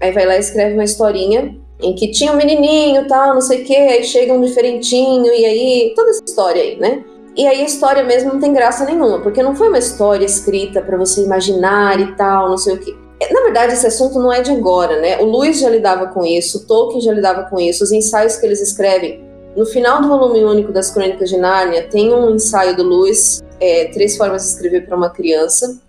Aí 0.00 0.12
vai 0.12 0.26
lá 0.26 0.36
e 0.36 0.40
escreve 0.40 0.74
uma 0.74 0.84
historinha 0.84 1.56
em 1.80 1.94
que 1.94 2.10
tinha 2.10 2.32
um 2.32 2.36
menininho, 2.36 3.06
tal, 3.06 3.34
não 3.34 3.40
sei 3.40 3.62
o 3.62 3.64
que, 3.64 3.76
aí 3.76 4.04
chega 4.04 4.32
um 4.32 4.40
diferentinho, 4.40 5.26
e 5.26 5.44
aí, 5.44 5.92
toda 5.94 6.10
essa 6.10 6.24
história 6.24 6.60
aí, 6.60 6.76
né? 6.76 7.04
E 7.36 7.46
aí 7.46 7.60
a 7.60 7.64
história 7.64 8.02
mesmo 8.02 8.32
não 8.32 8.40
tem 8.40 8.52
graça 8.52 8.84
nenhuma, 8.84 9.20
porque 9.20 9.42
não 9.42 9.54
foi 9.54 9.68
uma 9.68 9.78
história 9.78 10.24
escrita 10.24 10.82
para 10.82 10.96
você 10.96 11.22
imaginar 11.22 12.00
e 12.00 12.16
tal, 12.16 12.48
não 12.48 12.58
sei 12.58 12.74
o 12.74 12.78
que. 12.78 12.96
Na 13.32 13.42
verdade, 13.42 13.74
esse 13.74 13.86
assunto 13.86 14.18
não 14.18 14.32
é 14.32 14.40
de 14.40 14.50
agora, 14.50 15.00
né? 15.00 15.18
O 15.18 15.24
Lewis 15.24 15.60
já 15.60 15.68
lidava 15.68 16.08
com 16.08 16.24
isso, 16.24 16.58
o 16.58 16.66
Tolkien 16.66 17.00
já 17.00 17.12
lidava 17.12 17.44
com 17.44 17.60
isso, 17.60 17.84
os 17.84 17.92
ensaios 17.92 18.36
que 18.36 18.46
eles 18.46 18.60
escrevem. 18.60 19.24
No 19.56 19.66
final 19.66 20.00
do 20.00 20.08
volume 20.08 20.44
único 20.44 20.72
das 20.72 20.90
Crônicas 20.90 21.30
de 21.30 21.36
Nárnia, 21.36 21.88
tem 21.88 22.12
um 22.12 22.34
ensaio 22.34 22.76
do 22.76 22.82
Lewis 22.82 23.40
é, 23.60 23.86
Três 23.86 24.16
Formas 24.16 24.42
de 24.42 24.48
Escrever 24.48 24.86
para 24.86 24.96
uma 24.96 25.10
Criança, 25.10 25.80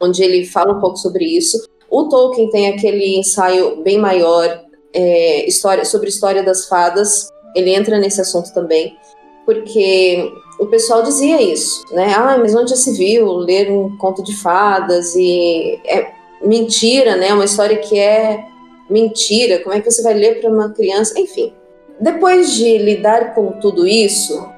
onde 0.00 0.22
ele 0.22 0.44
fala 0.44 0.72
um 0.72 0.80
pouco 0.80 0.96
sobre 0.96 1.24
isso. 1.24 1.58
O 1.90 2.08
Tolkien 2.08 2.50
tem 2.50 2.68
aquele 2.68 3.18
ensaio 3.18 3.82
bem 3.82 3.98
maior 3.98 4.62
é, 4.92 5.46
história, 5.46 5.84
sobre 5.84 6.08
história 6.08 6.42
das 6.42 6.66
fadas, 6.66 7.28
ele 7.54 7.74
entra 7.74 7.98
nesse 7.98 8.20
assunto 8.20 8.52
também, 8.52 8.96
porque 9.44 10.30
o 10.60 10.66
pessoal 10.66 11.02
dizia 11.02 11.40
isso, 11.40 11.84
né? 11.92 12.12
Ah, 12.14 12.36
mas 12.38 12.54
onde 12.54 12.70
já 12.70 12.76
se 12.76 12.92
viu 12.96 13.26
ler 13.32 13.70
um 13.70 13.96
conto 13.96 14.22
de 14.22 14.36
fadas 14.36 15.14
e 15.14 15.80
é 15.86 16.10
mentira, 16.42 17.16
né? 17.16 17.32
Uma 17.32 17.44
história 17.44 17.76
que 17.78 17.98
é 17.98 18.44
mentira, 18.90 19.60
como 19.60 19.74
é 19.74 19.80
que 19.80 19.90
você 19.90 20.02
vai 20.02 20.14
ler 20.14 20.40
para 20.40 20.50
uma 20.50 20.70
criança? 20.70 21.18
Enfim, 21.18 21.52
depois 22.00 22.54
de 22.54 22.78
lidar 22.78 23.34
com 23.34 23.52
tudo 23.60 23.86
isso, 23.86 24.48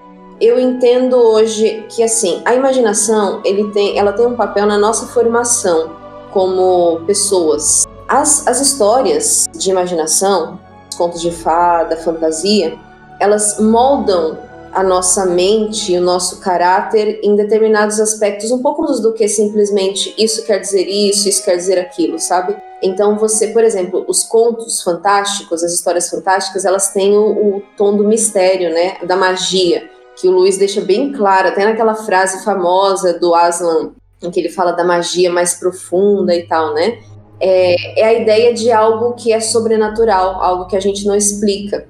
eu 0.40 0.59
entendo 0.59 1.16
hoje 1.16 1.85
que 1.88 2.02
assim, 2.02 2.40
a 2.44 2.54
imaginação, 2.54 3.42
ele 3.44 3.70
tem, 3.73 3.99
ela 3.99 4.12
tem 4.12 4.26
um 4.26 4.35
papel 4.35 4.66
na 4.66 4.78
nossa 4.78 5.06
formação 5.06 5.90
como 6.32 7.00
pessoas. 7.06 7.87
As, 8.09 8.47
as 8.47 8.61
histórias 8.61 9.47
de 9.52 9.70
imaginação, 9.70 10.59
os 10.90 10.97
contos 10.97 11.20
de 11.20 11.30
fada, 11.30 11.97
fantasia, 11.97 12.78
elas 13.18 13.61
moldam 13.61 14.38
a 14.73 14.82
nossa 14.85 15.26
mente 15.26 15.97
o 15.97 16.00
nosso 16.00 16.40
caráter 16.40 17.18
em 17.23 17.35
determinados 17.35 17.99
aspectos, 17.99 18.50
um 18.50 18.62
pouco 18.62 18.85
do 18.85 19.12
que 19.12 19.26
simplesmente 19.28 20.14
isso 20.16 20.44
quer 20.44 20.59
dizer 20.59 20.87
isso, 20.87 21.28
isso 21.28 21.44
quer 21.44 21.56
dizer 21.56 21.78
aquilo, 21.78 22.18
sabe? 22.18 22.56
Então 22.82 23.18
você, 23.18 23.49
por 23.49 23.62
exemplo, 23.62 24.04
os 24.09 24.23
contos 24.23 24.82
fantásticos, 24.82 25.62
as 25.62 25.73
histórias 25.73 26.09
fantásticas, 26.09 26.64
elas 26.64 26.92
têm 26.92 27.16
o, 27.16 27.56
o 27.56 27.62
tom 27.76 27.97
do 27.97 28.04
mistério, 28.04 28.73
né? 28.73 28.97
Da 29.04 29.16
magia, 29.16 29.90
que 30.20 30.28
o 30.28 30.32
Luiz 30.32 30.58
deixa 30.58 30.80
bem 30.80 31.12
claro, 31.12 31.48
até 31.48 31.64
naquela 31.64 31.94
frase 31.94 32.44
famosa 32.44 33.18
do 33.18 33.34
Aslan, 33.34 33.92
em 34.22 34.30
que 34.30 34.38
ele 34.38 34.50
fala 34.50 34.72
da 34.72 34.84
magia 34.84 35.32
mais 35.32 35.54
profunda 35.54 36.34
e 36.34 36.46
tal, 36.46 36.74
né? 36.74 36.98
É, 37.40 38.00
é 38.00 38.04
a 38.04 38.12
ideia 38.12 38.52
de 38.52 38.70
algo 38.70 39.14
que 39.14 39.32
é 39.32 39.40
sobrenatural, 39.40 40.42
algo 40.42 40.66
que 40.66 40.76
a 40.76 40.80
gente 40.80 41.06
não 41.06 41.16
explica. 41.16 41.86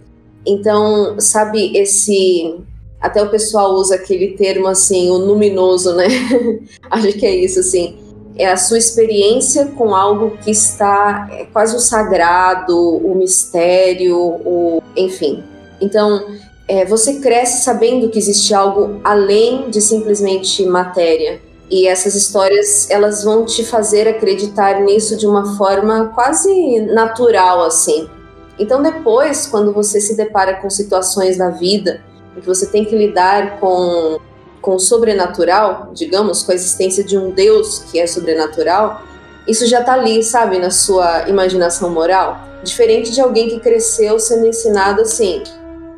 Então, 0.46 1.16
sabe, 1.18 1.76
esse. 1.76 2.56
Até 3.00 3.22
o 3.22 3.30
pessoal 3.30 3.72
usa 3.72 3.94
aquele 3.94 4.32
termo 4.37 4.68
assim, 4.68 5.10
o 5.10 5.16
luminoso, 5.16 5.96
né? 5.96 6.06
Acho 6.90 7.12
que 7.14 7.26
é 7.26 7.34
isso, 7.34 7.60
assim. 7.60 7.99
É 8.37 8.46
a 8.46 8.56
sua 8.56 8.78
experiência 8.78 9.66
com 9.66 9.94
algo 9.94 10.37
que 10.38 10.50
está 10.50 11.28
é 11.32 11.46
quase 11.46 11.75
o 11.75 11.80
sagrado, 11.80 12.78
o 12.78 13.14
mistério, 13.16 14.16
o. 14.16 14.82
Enfim. 14.96 15.42
Então, 15.80 16.25
é, 16.71 16.85
você 16.85 17.15
cresce 17.15 17.65
sabendo 17.65 18.09
que 18.11 18.19
existe 18.19 18.55
algo 18.55 19.00
além 19.03 19.69
de 19.71 19.81
simplesmente 19.81 20.65
matéria. 20.65 21.41
E 21.69 21.89
essas 21.89 22.15
histórias, 22.15 22.89
elas 22.89 23.25
vão 23.25 23.45
te 23.45 23.65
fazer 23.65 24.07
acreditar 24.07 24.81
nisso 24.81 25.17
de 25.17 25.27
uma 25.27 25.57
forma 25.57 26.12
quase 26.15 26.81
natural, 26.83 27.62
assim. 27.65 28.09
Então, 28.57 28.81
depois, 28.81 29.49
quando 29.49 29.73
você 29.73 30.00
se 30.00 30.17
depara 30.17 30.61
com 30.61 30.71
situações 30.71 31.37
da 31.37 31.50
vida 31.50 32.05
em 32.37 32.41
que 32.41 32.47
você 32.47 32.67
tem 32.67 32.85
que 32.85 32.95
lidar 32.95 33.59
com, 33.59 34.21
com 34.62 34.77
o 34.77 34.79
sobrenatural, 34.79 35.91
digamos, 35.93 36.45
com 36.45 36.53
a 36.53 36.55
existência 36.55 37.03
de 37.03 37.19
um 37.19 37.33
Deus 37.33 37.81
que 37.91 37.99
é 37.99 38.07
sobrenatural, 38.07 39.03
isso 39.45 39.67
já 39.67 39.83
tá 39.83 39.95
ali, 39.95 40.23
sabe, 40.23 40.61
na 40.61 40.71
sua 40.71 41.29
imaginação 41.29 41.91
moral. 41.91 42.39
Diferente 42.62 43.11
de 43.11 43.21
alguém 43.21 43.49
que 43.49 43.59
cresceu 43.59 44.21
sendo 44.21 44.47
ensinado 44.47 45.00
assim: 45.00 45.43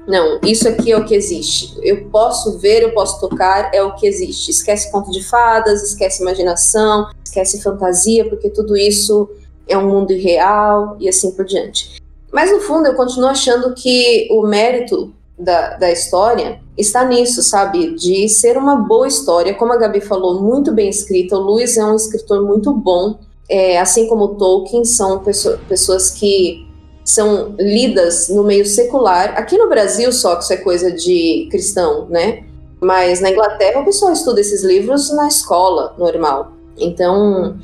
não, 0.07 0.41
isso 0.43 0.69
aqui 0.69 0.91
é 0.91 0.99
o 0.99 1.05
que 1.05 1.15
existe. 1.15 1.75
Eu 1.83 2.09
posso 2.09 2.59
ver, 2.59 2.83
eu 2.83 2.93
posso 2.93 3.21
tocar, 3.21 3.73
é 3.73 3.83
o 3.83 3.95
que 3.95 4.07
existe. 4.07 4.51
Esquece 4.51 4.91
conto 4.91 5.11
de 5.11 5.23
fadas, 5.23 5.83
esquece 5.83 6.23
imaginação, 6.23 7.09
esquece 7.25 7.63
fantasia, 7.63 8.29
porque 8.29 8.51
tudo 8.51 8.77
isso 8.77 9.31
é 9.69 9.79
um 9.79 9.89
mundo 9.89 10.13
irreal 10.13 10.97
e 10.99 11.09
assim 11.09 11.31
por 11.33 11.45
diante. 11.45 12.03
Mas 12.33 12.51
no 12.51 12.61
fundo 12.61 12.87
eu 12.87 12.95
continuo 12.95 13.29
achando 13.29 13.75
que 13.75 14.29
o 14.31 14.43
mérito 14.47 15.13
da, 15.39 15.77
da 15.77 15.91
história 15.91 16.61
está 16.77 17.05
nisso, 17.05 17.43
sabe? 17.43 17.95
De 17.95 18.29
ser 18.29 18.57
uma 18.57 18.77
boa 18.77 19.07
história, 19.07 19.55
como 19.55 19.73
a 19.73 19.77
Gabi 19.77 20.01
falou, 20.01 20.43
muito 20.43 20.73
bem 20.73 20.89
escrita. 20.89 21.37
O 21.37 21.41
Luiz 21.41 21.77
é 21.77 21.85
um 21.85 21.95
escritor 21.95 22.45
muito 22.45 22.73
bom, 22.73 23.19
é, 23.49 23.79
assim 23.79 24.09
como 24.09 24.25
o 24.25 24.35
Tolkien, 24.35 24.85
são 24.85 25.21
pessoa, 25.21 25.61
pessoas 25.69 26.11
que 26.11 26.67
são 27.05 27.55
lidas 27.59 28.29
no 28.29 28.45
meio 28.45 28.65
secular. 28.65 29.35
Aqui 29.37 29.59
no 29.59 29.69
Brasil 29.69 30.13
só 30.13 30.37
que 30.37 30.45
isso 30.45 30.53
é 30.53 30.57
coisa 30.57 30.91
de 30.91 31.49
cristão, 31.51 32.07
né? 32.09 32.45
Mas 32.81 33.21
na 33.21 33.31
Inglaterra 33.31 33.81
o 33.81 33.85
pessoal 33.85 34.13
estuda 34.13 34.41
esses 34.41 34.63
livros 34.63 35.11
na 35.13 35.29
escola 35.29 35.95
normal. 35.99 36.53
Então, 36.77 37.57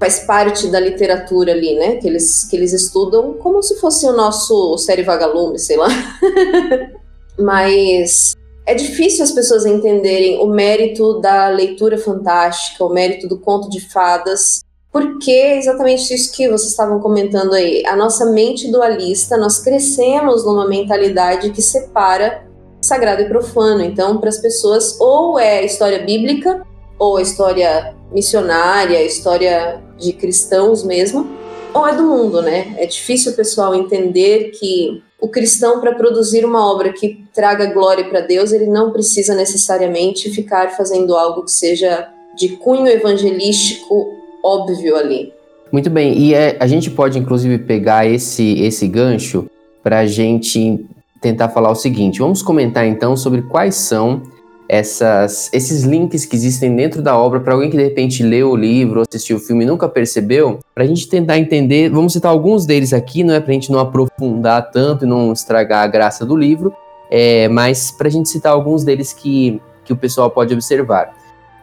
faz 0.00 0.20
parte 0.20 0.68
da 0.68 0.80
literatura 0.80 1.52
ali, 1.52 1.74
né? 1.76 1.96
Que 1.96 2.08
eles, 2.08 2.44
que 2.44 2.56
eles 2.56 2.72
estudam 2.72 3.34
como 3.34 3.62
se 3.62 3.76
fosse 3.76 4.06
o 4.06 4.12
nosso 4.12 4.76
série 4.78 5.02
vagalume, 5.02 5.58
sei 5.58 5.76
lá. 5.76 5.88
Mas 7.38 8.34
é 8.66 8.74
difícil 8.74 9.24
as 9.24 9.32
pessoas 9.32 9.66
entenderem 9.66 10.40
o 10.40 10.46
mérito 10.46 11.20
da 11.20 11.48
leitura 11.48 11.98
fantástica, 11.98 12.84
o 12.84 12.92
mérito 12.92 13.28
do 13.28 13.38
conto 13.38 13.68
de 13.68 13.80
fadas, 13.80 14.63
porque 14.94 15.32
é 15.32 15.58
exatamente 15.58 16.14
isso 16.14 16.30
que 16.30 16.48
vocês 16.48 16.70
estavam 16.70 17.00
comentando 17.00 17.52
aí. 17.52 17.84
A 17.84 17.96
nossa 17.96 18.26
mente 18.26 18.70
dualista, 18.70 19.36
nós 19.36 19.58
crescemos 19.58 20.46
numa 20.46 20.68
mentalidade 20.68 21.50
que 21.50 21.60
separa 21.60 22.46
sagrado 22.80 23.22
e 23.22 23.28
profano. 23.28 23.82
Então, 23.82 24.18
para 24.18 24.28
as 24.28 24.38
pessoas, 24.38 24.96
ou 25.00 25.36
é 25.36 25.58
a 25.58 25.62
história 25.64 25.98
bíblica, 25.98 26.64
ou 26.96 27.16
a 27.16 27.22
história 27.22 27.92
missionária, 28.12 28.96
a 28.96 29.02
história 29.02 29.82
de 29.98 30.12
cristãos 30.12 30.84
mesmo, 30.84 31.26
ou 31.74 31.88
é 31.88 31.96
do 31.96 32.04
mundo, 32.04 32.40
né? 32.40 32.76
É 32.78 32.86
difícil 32.86 33.32
o 33.32 33.34
pessoal 33.34 33.74
entender 33.74 34.52
que 34.52 35.02
o 35.20 35.26
cristão, 35.26 35.80
para 35.80 35.96
produzir 35.96 36.44
uma 36.44 36.70
obra 36.72 36.92
que 36.92 37.26
traga 37.34 37.66
glória 37.66 38.08
para 38.08 38.20
Deus, 38.20 38.52
ele 38.52 38.66
não 38.66 38.92
precisa 38.92 39.34
necessariamente 39.34 40.30
ficar 40.30 40.76
fazendo 40.76 41.16
algo 41.16 41.42
que 41.42 41.50
seja 41.50 42.08
de 42.36 42.50
cunho 42.58 42.86
evangelístico 42.86 44.22
óbvio 44.44 44.96
ali. 44.96 45.32
Muito 45.72 45.90
bem, 45.90 46.16
e 46.16 46.34
é, 46.34 46.56
a 46.60 46.66
gente 46.66 46.90
pode 46.90 47.18
inclusive 47.18 47.58
pegar 47.58 48.06
esse, 48.06 48.60
esse 48.60 48.86
gancho 48.86 49.46
para 49.82 50.00
a 50.00 50.06
gente 50.06 50.86
tentar 51.20 51.48
falar 51.48 51.70
o 51.70 51.74
seguinte: 51.74 52.20
vamos 52.20 52.42
comentar 52.42 52.86
então 52.86 53.16
sobre 53.16 53.42
quais 53.42 53.74
são 53.74 54.22
essas, 54.68 55.50
esses 55.52 55.82
links 55.82 56.24
que 56.24 56.36
existem 56.36 56.74
dentro 56.74 57.02
da 57.02 57.18
obra 57.18 57.40
para 57.40 57.54
alguém 57.54 57.70
que 57.70 57.76
de 57.76 57.82
repente 57.82 58.22
leu 58.22 58.50
o 58.50 58.56
livro, 58.56 59.02
assistiu 59.02 59.36
o 59.36 59.40
filme 59.40 59.64
e 59.64 59.66
nunca 59.66 59.88
percebeu, 59.88 60.60
para 60.74 60.84
a 60.84 60.86
gente 60.86 61.08
tentar 61.08 61.38
entender, 61.38 61.90
vamos 61.90 62.12
citar 62.12 62.30
alguns 62.30 62.64
deles 62.64 62.92
aqui, 62.92 63.24
não 63.24 63.34
é 63.34 63.40
para 63.40 63.50
a 63.50 63.54
gente 63.54 63.70
não 63.70 63.78
aprofundar 63.78 64.70
tanto 64.70 65.04
e 65.04 65.08
não 65.08 65.32
estragar 65.32 65.82
a 65.82 65.86
graça 65.86 66.24
do 66.24 66.36
livro, 66.36 66.74
é, 67.10 67.48
mas 67.48 67.90
para 67.90 68.08
a 68.08 68.10
gente 68.10 68.28
citar 68.28 68.52
alguns 68.52 68.84
deles 68.84 69.12
que, 69.12 69.60
que 69.84 69.92
o 69.92 69.96
pessoal 69.96 70.30
pode 70.30 70.54
observar. 70.54 71.12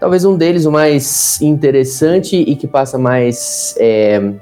Talvez 0.01 0.25
um 0.25 0.35
deles, 0.35 0.65
o 0.65 0.71
mais 0.71 1.39
interessante 1.41 2.35
e 2.35 2.55
que 2.55 2.65
passa 2.65 2.97
mais 2.97 3.75
é, 3.77 4.33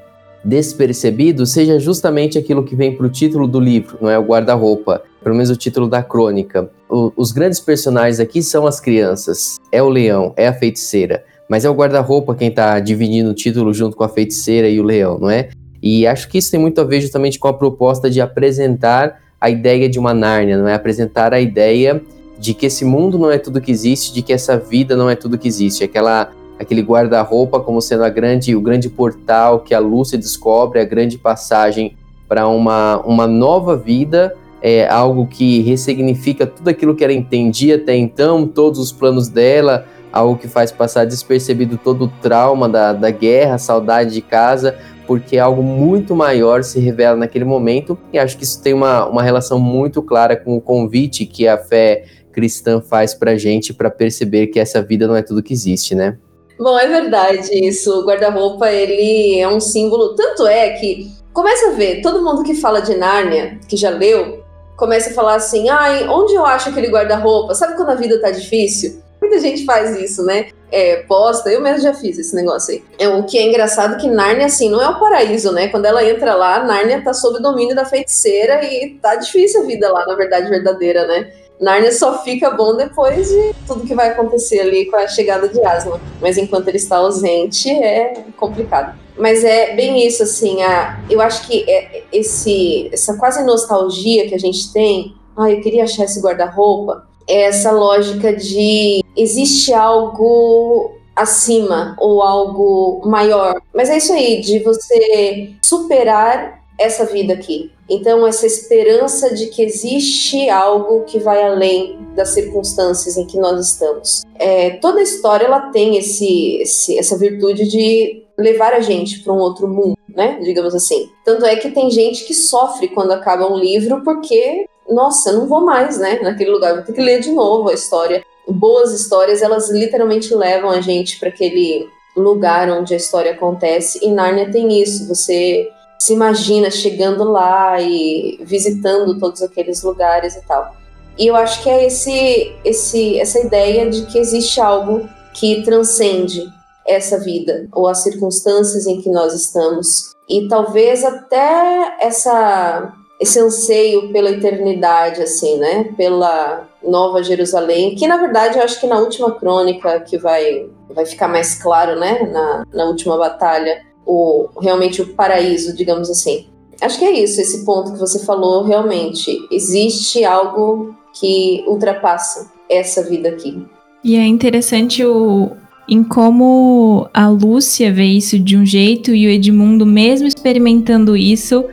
despercebido, 0.42 1.46
seja 1.46 1.78
justamente 1.78 2.38
aquilo 2.38 2.64
que 2.64 2.78
vem 2.78 2.96
para 2.96 3.06
o 3.06 3.10
título 3.10 3.46
do 3.46 3.60
livro, 3.60 3.98
não 4.02 4.10
é 4.10 4.18
o 4.18 4.24
guarda-roupa 4.24 5.04
pelo 5.22 5.36
menos 5.36 5.50
o 5.50 5.58
título 5.58 5.90
da 5.90 6.02
crônica. 6.02 6.70
O, 6.90 7.12
os 7.18 7.34
grandes 7.34 7.60
personagens 7.60 8.22
aqui 8.22 8.42
são 8.42 8.66
as 8.66 8.80
crianças. 8.80 9.58
É 9.70 9.84
o 9.84 9.90
leão, 9.90 10.34
é 10.38 10.48
a 10.48 10.54
feiticeira. 10.54 11.26
Mas 11.50 11.66
é 11.66 11.70
o 11.70 11.74
guarda-roupa 11.74 12.36
quem 12.36 12.48
está 12.48 12.80
dividindo 12.80 13.32
o 13.32 13.34
título 13.34 13.74
junto 13.74 13.98
com 13.98 14.04
a 14.06 14.10
feiticeira 14.10 14.70
e 14.70 14.80
o 14.80 14.84
leão, 14.84 15.20
não 15.20 15.30
é? 15.30 15.50
E 15.82 16.08
acho 16.08 16.30
que 16.30 16.38
isso 16.38 16.52
tem 16.52 16.60
muito 16.60 16.80
a 16.80 16.86
ver 16.86 17.02
justamente 17.02 17.38
com 17.38 17.50
a 17.50 17.54
proposta 17.54 18.10
de 18.10 18.22
apresentar 18.22 19.20
a 19.42 19.50
ideia 19.50 19.90
de 19.90 20.00
uma 20.00 20.14
Nárnia, 20.14 20.58
não 20.58 20.70
é? 20.70 20.74
Apresentar 20.74 21.34
a 21.34 21.42
ideia 21.42 22.02
de 22.40 22.54
que 22.54 22.68
esse 22.68 22.86
mundo 22.86 23.20
não 23.20 23.30
é 23.30 23.38
tudo 23.38 23.60
que 23.60 23.72
existe, 23.72 24.14
de 24.14 24.22
que 24.22 24.32
essa 24.32 24.58
vida 24.58 24.96
não 24.96 25.10
é 25.10 25.16
tudo 25.16 25.38
que 25.38 25.48
existe. 25.48 25.84
Aquela, 25.84 26.32
aquele 26.58 26.82
guarda-roupa 26.82 27.60
como 27.60 27.82
sendo 27.82 28.04
a 28.04 28.10
grande, 28.10 28.56
o 28.56 28.62
grande 28.62 28.90
portal 28.90 29.60
que 29.60 29.74
a 29.74 29.80
Lúcia 29.80 30.18
descobre, 30.18 30.80
a 30.80 30.86
grande 30.86 31.18
passagem 31.18 31.96
para 32.28 32.48
uma, 32.48 33.02
uma 33.06 33.28
nova 33.28 33.76
vida 33.76 34.36
é 34.62 34.88
algo 34.88 35.26
que 35.26 35.62
ressignifica 35.62 36.46
tudo 36.46 36.70
aquilo 36.70 36.96
que 36.96 37.04
ela 37.04 37.14
entendia 37.14 37.76
até 37.76 37.96
então, 37.96 38.46
todos 38.48 38.80
os 38.80 38.92
planos 38.92 39.30
dela, 39.30 39.86
algo 40.12 40.38
que 40.38 40.48
faz 40.48 40.72
passar 40.72 41.06
despercebido 41.06 41.78
todo 41.78 42.06
o 42.06 42.08
trauma 42.08 42.68
da, 42.68 42.94
da 42.94 43.10
guerra, 43.10 43.58
saudade 43.58 44.14
de 44.14 44.22
casa, 44.22 44.78
porque 45.08 45.38
algo 45.38 45.64
muito 45.64 46.16
maior 46.16 46.64
se 46.64 46.80
revela 46.80 47.16
naquele 47.18 47.46
momento, 47.46 47.98
e 48.14 48.20
acho 48.20 48.38
que 48.38 48.44
isso 48.44 48.62
tem 48.62 48.74
uma, 48.74 49.08
uma 49.08 49.24
relação 49.24 49.60
muito 49.60 50.02
clara 50.02 50.36
com 50.36 50.56
o 50.56 50.62
convite 50.62 51.26
que 51.26 51.48
a 51.48 51.58
fé 51.58 52.06
cristã 52.32 52.82
faz 52.82 53.14
pra 53.14 53.38
gente 53.38 53.74
para 53.74 53.90
perceber 53.90 54.48
que 54.48 54.60
essa 54.60 54.82
vida 54.82 55.08
não 55.08 55.16
é 55.16 55.22
tudo 55.22 55.44
que 55.44 55.54
existe, 55.54 55.96
né? 55.96 56.18
Bom, 56.58 56.78
é 56.78 56.88
verdade 56.88 57.50
isso. 57.54 58.00
O 58.00 58.06
guarda-roupa, 58.06 58.72
ele 58.72 59.40
é 59.40 59.48
um 59.48 59.60
símbolo. 59.60 60.16
Tanto 60.16 60.46
é 60.46 60.72
que, 60.72 61.12
começa 61.32 61.70
a 61.70 61.72
ver, 61.72 62.02
todo 62.02 62.24
mundo 62.24 62.44
que 62.44 62.54
fala 62.54 62.82
de 62.82 62.96
Nárnia, 62.96 63.60
que 63.68 63.78
já 63.78 63.90
leu, 63.90 64.44
começa 64.76 65.10
a 65.10 65.14
falar 65.14 65.36
assim: 65.36 65.70
ai, 65.70 66.08
onde 66.08 66.34
eu 66.34 66.46
acho 66.46 66.70
aquele 66.70 66.90
guarda-roupa? 66.90 67.56
Sabe 67.56 67.76
quando 67.76 67.90
a 67.90 67.96
vida 67.96 68.20
tá 68.20 68.30
difícil? 68.30 69.02
Muita 69.22 69.40
gente 69.40 69.66
faz 69.66 70.00
isso, 70.00 70.24
né? 70.24 70.48
é, 70.72 70.98
posta. 71.04 71.50
Eu 71.52 71.62
mesmo 71.62 71.82
já 71.82 71.94
fiz 71.94 72.18
esse 72.18 72.36
negócio 72.36 72.74
aí. 72.74 72.84
É, 72.98 73.08
o 73.08 73.24
que 73.24 73.38
é 73.38 73.44
engraçado 73.44 73.98
que 73.98 74.10
Nárnia, 74.10 74.46
assim, 74.46 74.70
não 74.70 74.82
é 74.82 74.90
o 74.90 75.00
paraíso, 75.00 75.52
né? 75.52 75.68
Quando 75.68 75.86
ela 75.86 76.04
entra 76.04 76.36
lá, 76.36 76.64
Nárnia 76.64 77.04
tá 77.04 77.14
sob 77.14 77.40
o 77.40 77.42
domínio 77.42 77.76
da 77.76 77.86
feiticeira 77.86 78.64
e 78.64 78.98
tá 79.02 79.16
difícil 79.16 79.62
a 79.62 79.66
vida 79.66 79.92
lá, 79.92 80.06
na 80.06 80.16
verdade 80.16 80.50
verdadeira, 80.50 81.08
né? 81.08 81.32
Nárnia 81.60 81.92
só 81.92 82.24
fica 82.24 82.52
bom 82.52 82.76
depois 82.76 83.28
de 83.28 83.54
tudo 83.68 83.86
que 83.86 83.94
vai 83.94 84.10
acontecer 84.10 84.62
ali 84.62 84.86
com 84.86 84.96
a 84.96 85.08
chegada 85.08 85.48
de 85.48 85.64
Aslan. 85.64 86.00
Mas 86.22 86.38
enquanto 86.38 86.68
ele 86.70 86.78
está 86.78 86.98
ausente, 86.98 87.70
é 87.70 88.24
complicado. 88.38 88.98
Mas 89.18 89.44
é 89.44 89.76
bem 89.76 90.06
isso, 90.08 90.24
assim, 90.24 90.62
a, 90.64 91.04
eu 91.10 91.20
acho 91.20 91.46
que 91.46 91.70
é 91.70 92.04
esse, 92.12 92.90
essa 92.94 93.18
quase 93.18 93.44
nostalgia 93.44 94.28
que 94.30 94.36
a 94.36 94.40
gente 94.40 94.72
tem, 94.72 95.14
ah, 95.36 95.52
eu 95.52 95.60
queria 95.60 95.84
achar 95.84 96.06
esse 96.06 96.22
guarda-roupa, 96.22 97.06
é 97.28 97.42
essa 97.42 97.72
lógica 97.72 98.34
de 98.34 99.04
existe 99.16 99.74
algo 99.74 100.94
acima 101.14 101.98
ou 102.00 102.24
algo 102.24 103.02
maior. 103.06 103.62
Mas 103.74 103.90
é 103.90 103.98
isso 103.98 104.14
aí, 104.14 104.40
de 104.40 104.60
você 104.60 105.52
superar 105.62 106.59
essa 106.80 107.06
vida 107.06 107.34
aqui. 107.34 107.72
Então, 107.90 108.26
essa 108.26 108.48
esperança 108.48 109.36
de 109.36 109.48
que 109.48 109.62
existe 109.62 110.50
algo 110.50 111.04
que 111.04 111.20
vai 111.20 111.44
além 111.44 112.00
das 112.16 112.30
circunstâncias 112.30 113.18
em 113.18 113.26
que 113.26 113.38
nós 113.38 113.68
estamos. 113.68 114.24
É, 114.36 114.72
toda 114.78 115.00
a 115.00 115.04
história 115.04 115.46
ela 115.46 115.72
tem 115.72 115.98
esse, 115.98 116.58
esse, 116.62 116.98
essa 116.98 117.18
virtude 117.18 117.68
de 117.68 118.24
levar 118.38 118.74
a 118.74 118.80
gente 118.80 119.20
para 119.20 119.34
um 119.34 119.38
outro 119.38 119.68
mundo, 119.68 119.98
né? 120.16 120.40
Digamos 120.42 120.74
assim. 120.74 121.10
Tanto 121.26 121.46
é 121.46 121.58
que 121.58 121.72
tem 121.72 121.92
gente 121.92 122.24
que 122.26 122.34
sofre 122.34 122.88
quando 122.88 123.12
acaba 123.12 123.52
um 123.52 123.58
livro 123.58 124.02
porque, 124.04 124.66
nossa, 124.90 125.34
não 125.34 125.48
vou 125.48 125.62
mais, 125.62 125.98
né? 125.98 126.20
Naquele 126.22 126.52
lugar, 126.52 126.76
vou 126.76 126.84
ter 126.84 126.94
que 126.94 127.02
ler 127.02 127.20
de 127.20 127.32
novo 127.32 127.70
a 127.70 127.74
história. 127.74 128.24
Boas 128.48 128.94
histórias, 128.94 129.42
elas 129.42 129.70
literalmente 129.70 130.34
levam 130.34 130.72
a 130.72 130.82
gente 130.82 131.20
para 131.20 131.30
aquele 131.30 131.88
lugar 132.16 132.70
onde 132.70 132.94
a 132.94 132.98
história 132.98 133.32
acontece. 133.32 134.00
E 134.04 134.10
Nárnia 134.12 134.50
tem 134.52 134.82
isso. 134.82 135.08
Você 135.08 135.68
se 136.00 136.14
imagina 136.14 136.72
chegando 136.72 137.26
lá 137.26 137.80
e 137.82 138.40
visitando 138.42 139.20
todos 139.20 139.42
aqueles 139.42 139.84
lugares 139.84 140.36
e 140.36 140.42
tal. 140.48 140.74
E 141.18 141.28
eu 141.28 141.36
acho 141.36 141.62
que 141.62 141.70
é 141.70 141.86
esse, 141.86 142.56
esse, 142.64 143.20
essa 143.20 143.40
ideia 143.40 143.90
de 143.90 144.06
que 144.06 144.18
existe 144.18 144.62
algo 144.62 145.08
que 145.34 145.62
transcende 145.64 146.50
essa 146.88 147.20
vida 147.20 147.68
ou 147.74 147.88
as 147.88 148.00
circunstâncias 148.00 148.88
em 148.88 149.02
que 149.02 149.10
nós 149.10 149.34
estamos. 149.34 150.16
E 150.30 150.48
talvez 150.48 151.04
até 151.04 151.98
essa 152.00 152.94
esse 153.20 153.38
anseio 153.38 154.14
pela 154.14 154.30
eternidade, 154.30 155.22
assim, 155.22 155.58
né? 155.58 155.94
Pela 155.98 156.66
Nova 156.82 157.22
Jerusalém, 157.22 157.94
que 157.96 158.08
na 158.08 158.16
verdade 158.16 158.58
eu 158.58 158.64
acho 158.64 158.80
que 158.80 158.88
na 158.88 158.98
última 158.98 159.32
crônica 159.38 160.00
que 160.02 160.18
vai, 160.18 160.70
vai 160.90 161.06
ficar 161.06 161.28
mais 161.28 161.62
claro, 161.62 162.00
né? 162.00 162.24
Na, 162.32 162.64
na 162.74 162.86
última 162.86 163.18
batalha, 163.18 163.82
o, 164.10 164.50
realmente 164.60 165.02
o 165.02 165.14
paraíso, 165.14 165.76
digamos 165.76 166.10
assim. 166.10 166.48
Acho 166.82 166.98
que 166.98 167.06
é 167.06 167.12
isso, 167.22 167.40
esse 167.40 167.64
ponto 167.64 167.94
que 167.94 168.00
você 168.00 168.20
falou, 168.26 168.64
realmente. 168.64 169.40
Existe 169.52 170.26
algo 170.26 170.96
que 171.14 171.64
ultrapassa 171.68 172.52
essa 172.70 173.04
vida 173.04 173.30
aqui. 173.30 173.64
E 174.04 174.16
é 174.16 174.26
interessante 174.26 175.06
o, 175.06 175.52
em 175.88 176.04
como 176.04 177.08
a 177.14 177.28
Lúcia 177.28 177.92
vê 177.94 178.06
isso 178.06 178.40
de 178.40 178.58
um 178.58 178.66
jeito 178.66 179.14
e 179.14 179.28
o 179.28 179.30
Edmundo, 179.30 179.86
mesmo 179.86 180.28
experimentando 180.28 181.16
isso, 181.16 181.66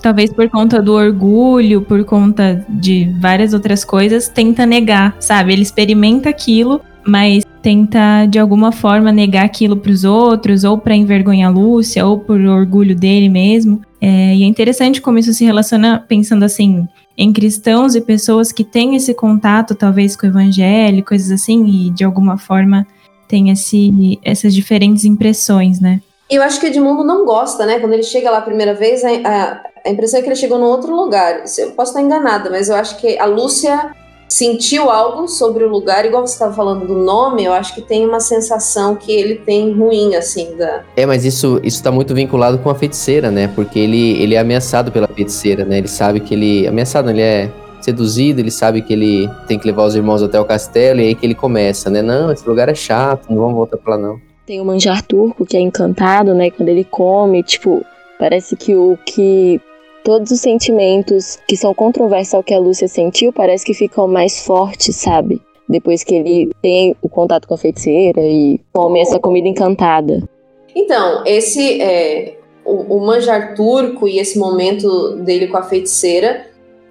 talvez 0.00 0.32
por 0.32 0.48
conta 0.48 0.80
do 0.80 0.92
orgulho, 0.92 1.82
por 1.82 2.04
conta 2.04 2.64
de 2.68 3.12
várias 3.20 3.52
outras 3.52 3.84
coisas, 3.84 4.28
tenta 4.28 4.64
negar, 4.64 5.16
sabe? 5.20 5.52
Ele 5.52 5.62
experimenta 5.62 6.28
aquilo, 6.28 6.80
mas 7.06 7.44
tenta 7.62 8.26
de 8.26 8.38
alguma 8.38 8.72
forma 8.72 9.12
negar 9.12 9.44
aquilo 9.44 9.76
para 9.76 9.92
os 9.92 10.04
outros, 10.04 10.64
ou 10.64 10.76
para 10.76 10.96
envergonhar 10.96 11.50
a 11.50 11.54
Lúcia, 11.54 12.04
ou 12.04 12.18
por 12.18 12.40
orgulho 12.40 12.94
dele 12.94 13.28
mesmo. 13.28 13.80
É, 14.00 14.34
e 14.34 14.42
é 14.42 14.46
interessante 14.46 15.00
como 15.00 15.18
isso 15.18 15.32
se 15.32 15.44
relaciona 15.44 16.04
pensando 16.06 16.44
assim 16.44 16.86
em 17.16 17.32
cristãos 17.32 17.94
e 17.94 18.00
pessoas 18.00 18.50
que 18.50 18.64
têm 18.64 18.96
esse 18.96 19.14
contato, 19.14 19.74
talvez 19.74 20.16
com 20.16 20.26
o 20.26 20.30
evangelho, 20.30 21.04
coisas 21.04 21.30
assim, 21.30 21.64
e 21.66 21.90
de 21.90 22.04
alguma 22.04 22.36
forma 22.36 22.86
tem 23.28 23.50
esse, 23.50 24.18
essas 24.24 24.54
diferentes 24.54 25.04
impressões, 25.04 25.80
né? 25.80 26.00
Eu 26.28 26.42
acho 26.42 26.58
que 26.58 26.66
Edmundo 26.66 27.04
não 27.04 27.24
gosta, 27.24 27.64
né? 27.66 27.78
Quando 27.78 27.92
ele 27.92 28.02
chega 28.02 28.30
lá 28.30 28.38
a 28.38 28.42
primeira 28.42 28.74
vez, 28.74 29.04
a, 29.04 29.08
a, 29.08 29.62
a 29.86 29.90
impressão 29.90 30.18
é 30.18 30.22
que 30.22 30.28
ele 30.28 30.36
chegou 30.36 30.58
num 30.58 30.66
outro 30.66 30.94
lugar. 30.96 31.44
Eu 31.58 31.72
posso 31.72 31.90
estar 31.90 32.00
enganada, 32.00 32.50
mas 32.50 32.68
eu 32.68 32.74
acho 32.74 32.96
que 32.98 33.18
a 33.18 33.26
Lúcia 33.26 33.94
sentiu 34.32 34.90
algo 34.90 35.28
sobre 35.28 35.62
o 35.62 35.68
lugar, 35.68 36.06
igual 36.06 36.26
você 36.26 36.32
estava 36.32 36.54
falando 36.54 36.86
do 36.86 36.94
nome, 36.94 37.44
eu 37.44 37.52
acho 37.52 37.74
que 37.74 37.82
tem 37.82 38.06
uma 38.06 38.18
sensação 38.18 38.96
que 38.96 39.12
ele 39.12 39.36
tem 39.36 39.72
ruim, 39.72 40.14
assim, 40.14 40.56
da... 40.56 40.82
É, 40.96 41.04
mas 41.04 41.24
isso 41.24 41.60
está 41.62 41.92
muito 41.92 42.14
vinculado 42.14 42.58
com 42.58 42.70
a 42.70 42.74
feiticeira, 42.74 43.30
né? 43.30 43.48
Porque 43.54 43.78
ele, 43.78 44.22
ele 44.22 44.34
é 44.34 44.38
ameaçado 44.38 44.90
pela 44.90 45.06
feiticeira, 45.06 45.64
né? 45.64 45.78
Ele 45.78 45.88
sabe 45.88 46.20
que 46.20 46.32
ele... 46.32 46.66
Ameaçado, 46.66 47.10
ele 47.10 47.20
é 47.20 47.50
seduzido, 47.82 48.40
ele 48.40 48.50
sabe 48.50 48.80
que 48.80 48.92
ele 48.92 49.28
tem 49.46 49.58
que 49.58 49.66
levar 49.66 49.84
os 49.84 49.94
irmãos 49.94 50.22
até 50.22 50.40
o 50.40 50.44
castelo, 50.44 51.00
e 51.00 51.08
aí 51.08 51.14
que 51.14 51.26
ele 51.26 51.34
começa, 51.34 51.90
né? 51.90 52.00
Não, 52.00 52.32
esse 52.32 52.48
lugar 52.48 52.68
é 52.68 52.74
chato, 52.74 53.28
não 53.28 53.36
vamos 53.36 53.54
voltar 53.54 53.76
pra 53.76 53.96
lá, 53.96 54.00
não. 54.00 54.20
Tem 54.46 54.60
o 54.60 54.64
manjar 54.64 55.02
turco, 55.02 55.44
que 55.44 55.56
é 55.56 55.60
encantado, 55.60 56.34
né? 56.34 56.50
Quando 56.50 56.70
ele 56.70 56.84
come, 56.84 57.42
tipo, 57.42 57.84
parece 58.18 58.56
que 58.56 58.74
o 58.74 58.98
que. 59.04 59.60
Todos 60.04 60.32
os 60.32 60.40
sentimentos 60.40 61.38
que 61.46 61.56
são 61.56 61.72
controversos 61.72 62.34
ao 62.34 62.42
que 62.42 62.52
a 62.52 62.58
Lúcia 62.58 62.88
sentiu, 62.88 63.32
parece 63.32 63.64
que 63.64 63.74
ficam 63.74 64.08
mais 64.08 64.44
fortes, 64.44 64.96
sabe? 64.96 65.40
Depois 65.68 66.02
que 66.02 66.14
ele 66.14 66.50
tem 66.60 66.96
o 67.00 67.08
contato 67.08 67.46
com 67.46 67.54
a 67.54 67.58
feiticeira 67.58 68.20
e 68.20 68.60
come 68.72 69.00
essa 69.00 69.20
comida 69.20 69.46
encantada. 69.46 70.28
Então, 70.74 71.22
esse 71.24 71.80
é, 71.80 72.36
o, 72.64 72.96
o 72.96 73.06
manjar 73.06 73.54
turco 73.54 74.08
e 74.08 74.18
esse 74.18 74.38
momento 74.38 75.16
dele 75.16 75.46
com 75.46 75.56
a 75.56 75.62
feiticeira 75.62 76.46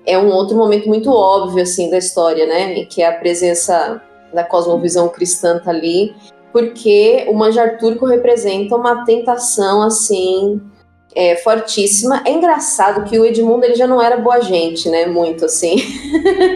é 0.06 0.17
um 0.17 0.32
outro 0.32 0.56
momento 0.58 0.88
muito 0.88 1.12
óbvio 1.12 1.63
assim 1.63 1.89
da 1.89 1.97
história, 1.97 2.45
né? 2.45 2.80
Em 2.80 2.86
que 2.86 3.04
a 3.04 3.12
presença 3.12 4.02
da 4.34 4.43
cosmovisão 4.43 5.10
cristã 5.10 5.60
tá 5.60 5.69
ali, 5.69 6.13
porque 6.52 7.26
o 7.28 7.34
manjar 7.34 7.78
turco 7.78 8.06
representa 8.06 8.76
uma 8.76 9.06
tentação 9.06 9.82
assim 9.82 10.62
é, 11.15 11.36
fortíssima. 11.38 12.21
É 12.26 12.32
engraçado 12.32 13.04
que 13.10 13.19
o 13.19 13.26
Edmundo 13.26 13.65
ele 13.65 13.76
já 13.76 13.88
não 13.88 14.02
era 14.02 14.17
boa 14.17 14.41
gente, 14.41 14.89
né? 14.89 15.06
Muito 15.06 15.45
assim. 15.45 15.76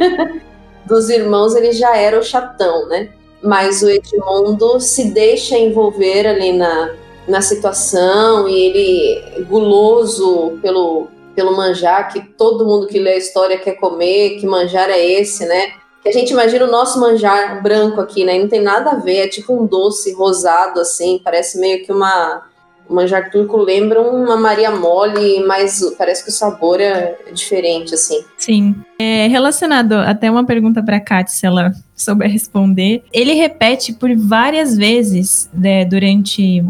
Dos 0.85 1.09
irmãos 1.09 1.55
ele 1.55 1.71
já 1.71 1.95
era 1.95 2.19
o 2.19 2.23
chatão, 2.23 2.87
né? 2.87 3.09
Mas 3.41 3.81
o 3.81 3.89
Edmundo 3.89 4.79
se 4.79 5.11
deixa 5.11 5.57
envolver 5.57 6.27
ali 6.27 6.53
na, 6.53 6.95
na 7.27 7.41
situação 7.41 8.47
e 8.47 8.59
ele 8.59 9.45
guloso 9.45 10.57
pelo 10.61 11.07
pelo 11.35 11.55
manjar 11.55 12.13
que 12.13 12.21
todo 12.21 12.65
mundo 12.65 12.87
que 12.87 12.97
lê 12.97 13.11
a 13.11 13.17
história 13.17 13.57
quer 13.57 13.73
comer, 13.73 14.37
que 14.39 14.47
manjar 14.47 14.89
é 14.89 15.05
esse, 15.05 15.45
né? 15.45 15.73
Que 16.01 16.07
a 16.07 16.11
gente 16.11 16.31
imagina 16.31 16.63
o 16.63 16.71
nosso 16.71 16.97
manjar 16.97 17.61
branco 17.61 17.99
aqui, 17.99 18.23
né? 18.23 18.39
não 18.39 18.47
tem 18.47 18.61
nada 18.61 18.91
a 18.91 18.95
ver, 18.95 19.17
é 19.17 19.27
tipo 19.27 19.53
um 19.53 19.65
doce 19.65 20.13
rosado 20.13 20.79
assim, 20.79 21.19
parece 21.21 21.59
meio 21.59 21.83
que 21.83 21.91
uma 21.91 22.43
o 22.87 22.93
manjar 22.93 23.29
turco 23.31 23.57
lembra 23.57 24.01
uma 24.01 24.37
Maria 24.37 24.71
Mole, 24.71 25.43
mas 25.45 25.81
parece 25.97 26.23
que 26.23 26.29
o 26.29 26.33
sabor 26.33 26.79
é 26.79 27.17
diferente, 27.33 27.93
assim. 27.93 28.23
Sim. 28.37 28.75
É, 28.99 29.27
relacionado 29.27 29.93
até 29.93 30.29
uma 30.29 30.45
pergunta 30.45 30.83
para 30.83 30.97
a 30.97 30.99
Kat, 30.99 31.31
se 31.31 31.45
ela 31.45 31.71
souber 31.95 32.29
responder. 32.29 33.03
Ele 33.11 33.33
repete 33.33 33.93
por 33.93 34.13
várias 34.15 34.77
vezes 34.77 35.49
né, 35.53 35.85
durante 35.85 36.63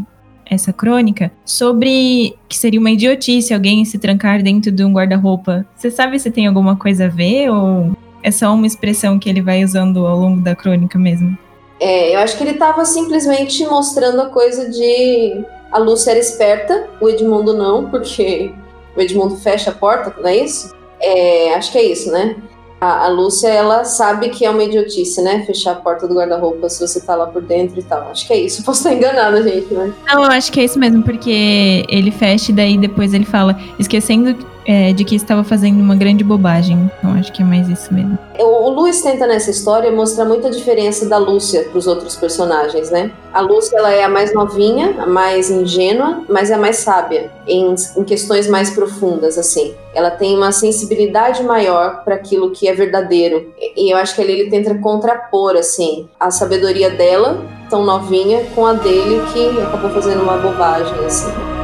essa 0.45 0.71
crônica 0.71 1.31
sobre 1.43 2.35
que 2.47 2.57
seria 2.57 2.79
uma 2.79 2.91
idiotice 2.91 3.53
alguém 3.53 3.83
se 3.83 3.97
trancar 3.97 4.41
dentro 4.43 4.71
de 4.71 4.83
um 4.83 4.93
guarda-roupa. 4.93 5.65
Você 5.75 5.89
sabe 5.89 6.19
se 6.19 6.29
tem 6.29 6.47
alguma 6.47 6.75
coisa 6.75 7.05
a 7.05 7.09
ver 7.09 7.49
ou 7.49 7.97
é 8.21 8.31
só 8.31 8.53
uma 8.53 8.67
expressão 8.67 9.19
que 9.19 9.29
ele 9.29 9.41
vai 9.41 9.63
usando 9.63 10.05
ao 10.05 10.17
longo 10.17 10.41
da 10.41 10.55
crônica 10.55 10.97
mesmo? 10.97 11.37
É, 11.79 12.15
eu 12.15 12.19
acho 12.19 12.37
que 12.37 12.43
ele 12.43 12.51
estava 12.51 12.85
simplesmente 12.85 13.65
mostrando 13.65 14.21
a 14.21 14.29
coisa 14.29 14.69
de 14.69 15.43
a 15.75 15.79
Lúcia 15.79 16.11
era 16.11 16.19
esperta, 16.19 16.87
o 17.01 17.09
Edmundo 17.09 17.53
não, 17.53 17.89
porque 17.89 18.53
o 18.95 19.01
Edmundo 19.01 19.35
fecha 19.35 19.71
a 19.71 19.73
porta, 19.73 20.13
não 20.19 20.29
é 20.29 20.37
isso? 20.37 20.73
É, 20.99 21.53
acho 21.53 21.71
que 21.71 21.77
é 21.77 21.83
isso, 21.83 22.11
né? 22.11 22.35
a, 22.79 23.05
a 23.05 23.07
Lúcia, 23.07 23.47
ela 23.47 23.83
sabe 23.83 24.29
que 24.29 24.45
é 24.45 24.49
uma 24.49 24.63
idiotice, 24.63 25.21
né? 25.21 25.43
Fechar 25.45 25.71
a 25.71 25.75
porta 25.75 26.07
do 26.07 26.15
guarda-roupa 26.15 26.69
se 26.69 26.85
você 26.85 26.99
tá 27.01 27.15
lá 27.15 27.27
por 27.27 27.41
dentro 27.41 27.79
e 27.79 27.83
tal. 27.83 28.09
Acho 28.11 28.27
que 28.27 28.33
é 28.33 28.37
isso. 28.37 28.63
Posso 28.65 28.79
estar 28.79 28.93
enganada, 28.93 29.41
gente, 29.41 29.73
né? 29.73 29.93
Não, 30.05 30.23
eu 30.23 30.31
acho 30.31 30.51
que 30.51 30.59
é 30.59 30.65
isso 30.65 30.77
mesmo, 30.77 31.03
porque 31.03 31.83
ele 31.89 32.11
fecha 32.11 32.51
e 32.51 32.55
daí 32.55 32.77
depois 32.77 33.13
ele 33.13 33.25
fala, 33.25 33.57
esquecendo 33.79 34.35
é, 34.65 34.93
de 34.93 35.03
que 35.03 35.15
estava 35.15 35.43
fazendo 35.43 35.79
uma 35.79 35.95
grande 35.95 36.23
bobagem. 36.23 36.91
Então 36.97 37.11
acho 37.13 37.31
que 37.31 37.41
é 37.41 37.45
mais 37.45 37.69
isso 37.69 37.93
mesmo. 37.93 38.17
O, 38.39 38.69
Luiz 38.69 39.01
tenta 39.01 39.25
nessa 39.25 39.51
história 39.51 39.91
mostrar 39.91 40.25
muita 40.25 40.49
diferença 40.49 41.07
da 41.07 41.17
Lúcia 41.17 41.63
para 41.63 41.77
os 41.77 41.87
outros 41.87 42.15
personagens, 42.15 42.89
né? 42.91 43.11
A 43.33 43.41
Lúcia 43.41 43.77
ela 43.77 43.91
é 43.91 44.03
a 44.03 44.09
mais 44.09 44.33
novinha, 44.33 44.95
a 44.99 45.05
mais 45.05 45.49
ingênua, 45.49 46.23
mas 46.27 46.51
é 46.51 46.55
a 46.55 46.57
mais 46.57 46.77
sábia 46.77 47.31
em, 47.47 47.73
em 47.95 48.03
questões 48.03 48.47
mais 48.47 48.71
profundas, 48.71 49.37
assim. 49.37 49.73
Ela 49.93 50.11
tem 50.11 50.35
uma 50.35 50.51
sensibilidade 50.51 51.43
maior 51.43 52.03
para 52.03 52.15
aquilo 52.15 52.51
que 52.51 52.67
é 52.67 52.73
verdadeiro. 52.73 53.53
E 53.77 53.93
eu 53.93 53.97
acho 53.97 54.13
que 54.13 54.21
ele, 54.21 54.33
ele 54.33 54.49
tenta 54.49 54.75
contrapor, 54.75 55.55
assim, 55.55 56.07
a 56.19 56.29
sabedoria 56.31 56.89
dela 56.89 57.45
tão 57.69 57.83
novinha 57.83 58.45
com 58.53 58.65
a 58.65 58.73
dele 58.73 59.21
que 59.33 59.61
acabou 59.61 59.89
fazendo 59.89 60.21
uma 60.21 60.37
bobagem 60.37 60.93
assim. 61.05 61.54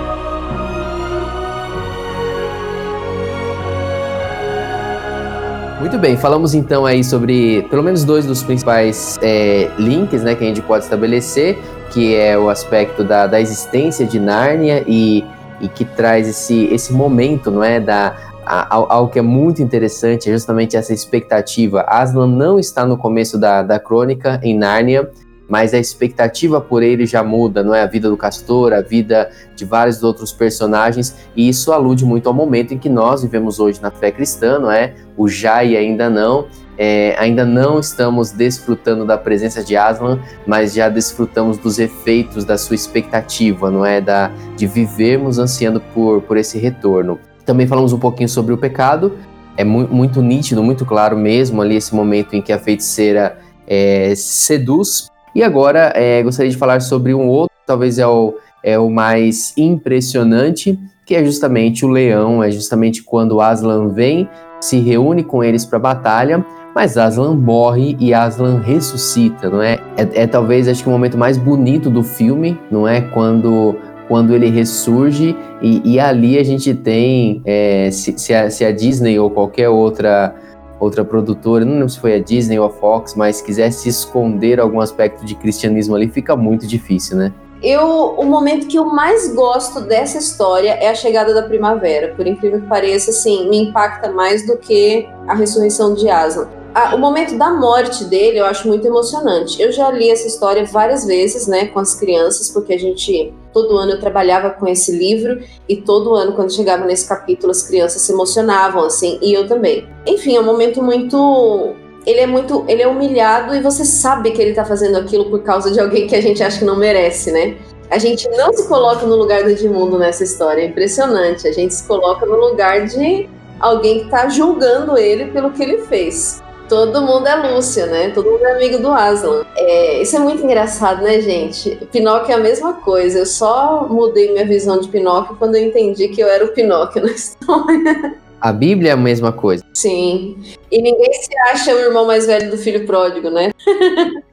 Muito 5.82 5.98
bem, 5.98 6.16
falamos 6.16 6.54
então 6.54 6.86
aí 6.86 7.04
sobre 7.04 7.64
pelo 7.64 7.82
menos 7.82 8.04
dois 8.04 8.24
dos 8.24 8.44
principais 8.44 9.18
é, 9.20 9.68
links 9.80 10.22
né, 10.22 10.36
que 10.36 10.44
a 10.44 10.48
gente 10.48 10.62
pode 10.62 10.84
estabelecer, 10.84 11.58
que 11.90 12.16
é 12.16 12.38
o 12.38 12.50
aspecto 12.50 13.04
da, 13.04 13.26
da 13.26 13.42
existência 13.42 14.06
de 14.06 14.20
Nárnia 14.20 14.84
e, 14.86 15.26
e 15.60 15.68
que 15.68 15.84
traz 15.84 16.28
esse, 16.28 16.66
esse 16.66 16.94
momento, 16.94 17.50
não 17.50 17.64
é, 17.64 17.80
da, 17.80 18.16
algo 18.46 19.12
que 19.12 19.18
é 19.18 19.24
muito 19.24 19.64
interessante 19.64 20.30
é 20.30 20.34
justamente 20.34 20.78
essa 20.78 20.94
expectativa. 20.94 21.82
Aslan 21.88 22.28
não 22.28 22.60
está 22.60 22.86
no 22.86 22.96
começo 22.96 23.40
da, 23.40 23.64
da 23.64 23.80
crônica 23.80 24.40
em 24.44 24.56
Nárnia, 24.56 25.10
mas 25.52 25.74
a 25.74 25.78
expectativa 25.78 26.62
por 26.62 26.82
ele 26.82 27.06
já 27.06 27.22
muda, 27.22 27.62
não 27.62 27.76
é? 27.76 27.82
A 27.82 27.86
vida 27.86 28.10
do 28.10 28.16
Castor, 28.16 28.72
a 28.72 28.80
vida 28.80 29.30
de 29.54 29.66
vários 29.66 30.02
outros 30.02 30.32
personagens, 30.32 31.14
e 31.36 31.50
isso 31.50 31.74
alude 31.74 32.06
muito 32.06 32.30
ao 32.30 32.34
momento 32.34 32.74
em 32.74 32.78
que 32.78 32.88
nós 32.88 33.22
vivemos 33.22 33.60
hoje 33.60 33.82
na 33.82 33.92
fé 33.92 34.12
cristã, 34.12 34.60
não 34.60 34.72
é? 34.72 34.94
O 35.18 35.28
já 35.28 35.62
e 35.62 35.76
ainda 35.76 36.10
não. 36.10 36.48
É, 36.78 37.18
ainda 37.20 37.44
não 37.44 37.82
estamos 37.82 38.32
desfrutando 38.32 39.06
da 39.06 39.18
presença 39.18 39.62
de 39.62 39.76
Aslan, 39.76 40.20
mas 40.48 40.74
já 40.74 40.88
desfrutamos 40.88 41.58
dos 41.58 41.80
efeitos 41.80 42.46
da 42.46 42.58
sua 42.58 42.76
expectativa, 42.76 43.70
não 43.70 43.86
é? 43.86 44.00
Da, 44.00 44.32
de 44.56 44.66
vivermos 44.66 45.38
ansiando 45.38 45.82
por, 45.94 46.22
por 46.22 46.38
esse 46.38 46.58
retorno. 46.60 47.20
Também 47.46 47.68
falamos 47.68 47.92
um 47.92 48.00
pouquinho 48.00 48.30
sobre 48.30 48.54
o 48.54 48.58
pecado, 48.58 49.18
é 49.58 49.66
mu 49.66 49.86
muito 49.92 50.22
nítido, 50.22 50.64
muito 50.64 50.86
claro 50.86 51.18
mesmo 51.18 51.62
ali 51.62 51.76
esse 51.76 51.94
momento 51.94 52.38
em 52.38 52.42
que 52.42 52.54
a 52.54 52.58
feiticeira 52.58 53.38
é, 53.68 54.14
seduz 54.16 55.11
e 55.34 55.44
agora 55.44 55.94
é, 55.96 56.22
gostaria 56.24 56.52
de 56.52 56.58
falar 56.58 56.82
sobre 56.82 57.14
um 57.14 57.28
outro, 57.28 57.56
talvez 57.66 58.00
é 58.00 58.08
o, 58.08 58.36
é 58.64 58.78
o 58.78 58.90
mais 58.90 59.54
impressionante, 59.58 60.78
que 61.06 61.16
é 61.16 61.24
justamente 61.24 61.86
o 61.86 61.90
leão, 61.90 62.44
é 62.44 62.52
justamente 62.52 63.04
quando 63.04 63.42
Aslan 63.42 63.90
vem, 63.90 64.30
se 64.60 64.80
reúne 64.80 65.24
com 65.24 65.44
eles 65.44 65.66
para 65.66 65.78
a 65.78 65.82
batalha, 65.82 66.46
mas 66.74 66.98
Aslan 66.98 67.36
morre 67.36 67.98
e 68.00 68.14
Aslan 68.14 68.60
ressuscita, 68.60 69.50
não 69.50 69.62
é? 69.62 69.80
é? 69.98 70.24
É, 70.24 70.28
talvez 70.28 70.68
acho 70.68 70.84
que 70.84 70.90
o 70.90 70.92
momento 70.92 71.18
mais 71.18 71.38
bonito 71.38 71.90
do 71.90 72.04
filme, 72.04 72.58
não 72.70 72.88
é? 72.88 73.02
Quando 73.02 73.76
quando 74.08 74.36
ele 74.36 74.50
ressurge 74.50 75.34
e, 75.62 75.82
e 75.86 75.98
ali 75.98 76.38
a 76.38 76.44
gente 76.44 76.74
tem 76.74 77.42
é, 77.46 77.90
se, 77.92 78.14
se, 78.18 78.34
a, 78.34 78.50
se 78.50 78.66
a 78.66 78.72
Disney 78.74 79.18
ou 79.18 79.30
qualquer 79.30 79.70
outra 79.70 80.36
outra 80.84 81.06
produtora, 81.06 81.64
não 81.64 81.74
lembro 81.74 81.90
se 81.90 82.00
foi 82.00 82.16
a 82.16 82.20
Disney 82.20 82.60
ou 82.60 82.66
a 82.66 82.70
Fox, 82.70 83.16
mas 83.16 83.42
quisesse 83.42 83.88
esconder 83.88 84.60
algum 84.60 84.82
aspecto 84.82 85.26
de 85.26 85.36
cristianismo 85.36 85.96
ali, 85.96 86.10
fica 86.10 86.36
muito 86.36 86.66
difícil, 86.68 87.18
né? 87.18 87.32
Eu, 87.64 88.16
o 88.18 88.26
momento 88.26 88.68
que 88.68 88.78
eu 88.78 88.86
mais 88.86 89.34
gosto 89.36 89.82
dessa 89.82 90.18
história 90.18 90.72
é 90.72 90.90
a 90.90 90.96
chegada 90.96 91.32
da 91.32 91.44
primavera. 91.44 92.16
Por 92.16 92.26
incrível 92.26 92.60
que 92.60 92.66
pareça, 92.66 93.12
assim, 93.12 93.48
me 93.50 93.58
impacta 93.66 94.12
mais 94.12 94.48
do 94.48 94.58
que 94.58 95.08
a 95.28 95.36
ressurreição 95.36 95.94
de 95.94 96.10
Aslan 96.10 96.48
a, 96.74 96.96
o 96.96 97.00
momento 97.00 97.38
da 97.38 97.52
morte 97.52 98.06
dele 98.06 98.40
eu 98.40 98.46
acho 98.46 98.68
muito 98.68 98.86
emocionante. 98.86 99.62
Eu 99.62 99.72
já 99.72 99.92
li 99.92 100.10
essa 100.10 100.28
história 100.28 100.66
várias 100.66 101.06
vezes, 101.06 101.48
né, 101.48 101.68
com 101.68 101.80
as 101.80 101.96
crianças, 101.96 102.50
porque 102.50 102.74
a 102.74 102.80
gente 102.80 103.34
todo 103.54 103.78
ano 103.78 103.94
eu 103.94 104.00
trabalhava 104.00 104.50
com 104.52 104.68
esse 104.68 104.92
livro 104.92 105.42
e 105.68 105.76
todo 105.76 106.16
ano 106.16 106.34
quando 106.34 106.54
chegava 106.54 106.86
nesse 106.86 107.08
capítulo 107.08 107.52
as 107.52 107.64
crianças 107.64 108.02
se 108.02 108.12
emocionavam 108.14 108.86
assim, 108.86 109.20
e 109.22 109.34
eu 109.34 109.48
também. 109.48 109.88
Enfim, 110.06 110.38
é 110.38 110.42
um 110.42 110.46
momento 110.46 110.82
muito 110.82 111.76
ele 112.06 112.20
é 112.20 112.26
muito, 112.26 112.66
ele 112.68 112.82
é 112.82 112.88
humilhado 112.88 113.54
e 113.54 113.62
você 113.62 113.86
sabe 113.86 114.32
que 114.32 114.42
ele 114.42 114.54
tá 114.54 114.66
fazendo 114.66 114.98
aquilo 114.98 115.30
por 115.30 115.44
causa 115.44 115.70
de 115.70 115.80
alguém 115.80 116.08
que 116.08 116.16
a 116.16 116.22
gente 116.22 116.42
acha 116.42 116.60
que 116.60 116.66
não 116.66 116.76
merece, 116.76 117.32
né? 117.32 117.58
A 117.92 118.00
gente 118.00 118.28
não 118.30 118.52
se 118.54 118.68
coloca 118.68 119.06
no 119.06 119.16
lugar 119.16 119.44
do 119.44 119.50
Edmundo 119.50 120.00
nessa 120.00 120.24
história, 120.24 120.62
é 120.62 120.66
impressionante. 120.66 121.48
A 121.48 121.52
gente 121.52 121.74
se 121.74 121.86
coloca 121.86 122.26
no 122.26 122.38
lugar 122.38 122.86
de 122.86 123.30
alguém 123.60 124.06
que 124.06 124.10
tá 124.10 124.30
julgando 124.30 124.98
ele 124.98 125.26
pelo 125.26 125.52
que 125.52 125.62
ele 125.62 125.80
fez 125.80 126.42
todo 126.72 127.02
mundo 127.02 127.28
é 127.28 127.36
Lúcia, 127.36 127.86
né? 127.86 128.12
Todo 128.12 128.32
mundo 128.32 128.46
é 128.46 128.54
amigo 128.54 128.78
do 128.78 128.90
Aslan. 128.94 129.44
É, 129.58 130.02
isso 130.02 130.16
é 130.16 130.20
muito 130.20 130.42
engraçado, 130.42 131.04
né, 131.04 131.20
gente? 131.20 131.78
Pinóquio 131.92 132.32
é 132.32 132.36
a 132.36 132.40
mesma 132.40 132.76
coisa. 132.76 133.20
Eu 133.20 133.26
só 133.26 133.86
mudei 133.90 134.32
minha 134.32 134.46
visão 134.46 134.80
de 134.80 134.88
Pinóquio 134.88 135.36
quando 135.36 135.56
eu 135.56 135.68
entendi 135.68 136.08
que 136.08 136.22
eu 136.22 136.30
era 136.30 136.46
o 136.46 136.54
Pinóquio 136.54 137.04
na 137.04 137.12
história. 137.12 138.16
A 138.40 138.54
Bíblia 138.54 138.92
é 138.92 138.94
a 138.94 138.98
mesma 138.98 139.34
coisa. 139.34 139.66
Sim. 139.74 140.38
E 140.72 140.82
ninguém 140.82 141.12
se 141.12 141.38
acha 141.52 141.76
o 141.76 141.78
irmão 141.78 142.08
mais 142.08 142.26
velho 142.26 142.50
do 142.50 142.58
filho 142.58 142.86
pródigo, 142.86 143.30
né? 143.30 143.52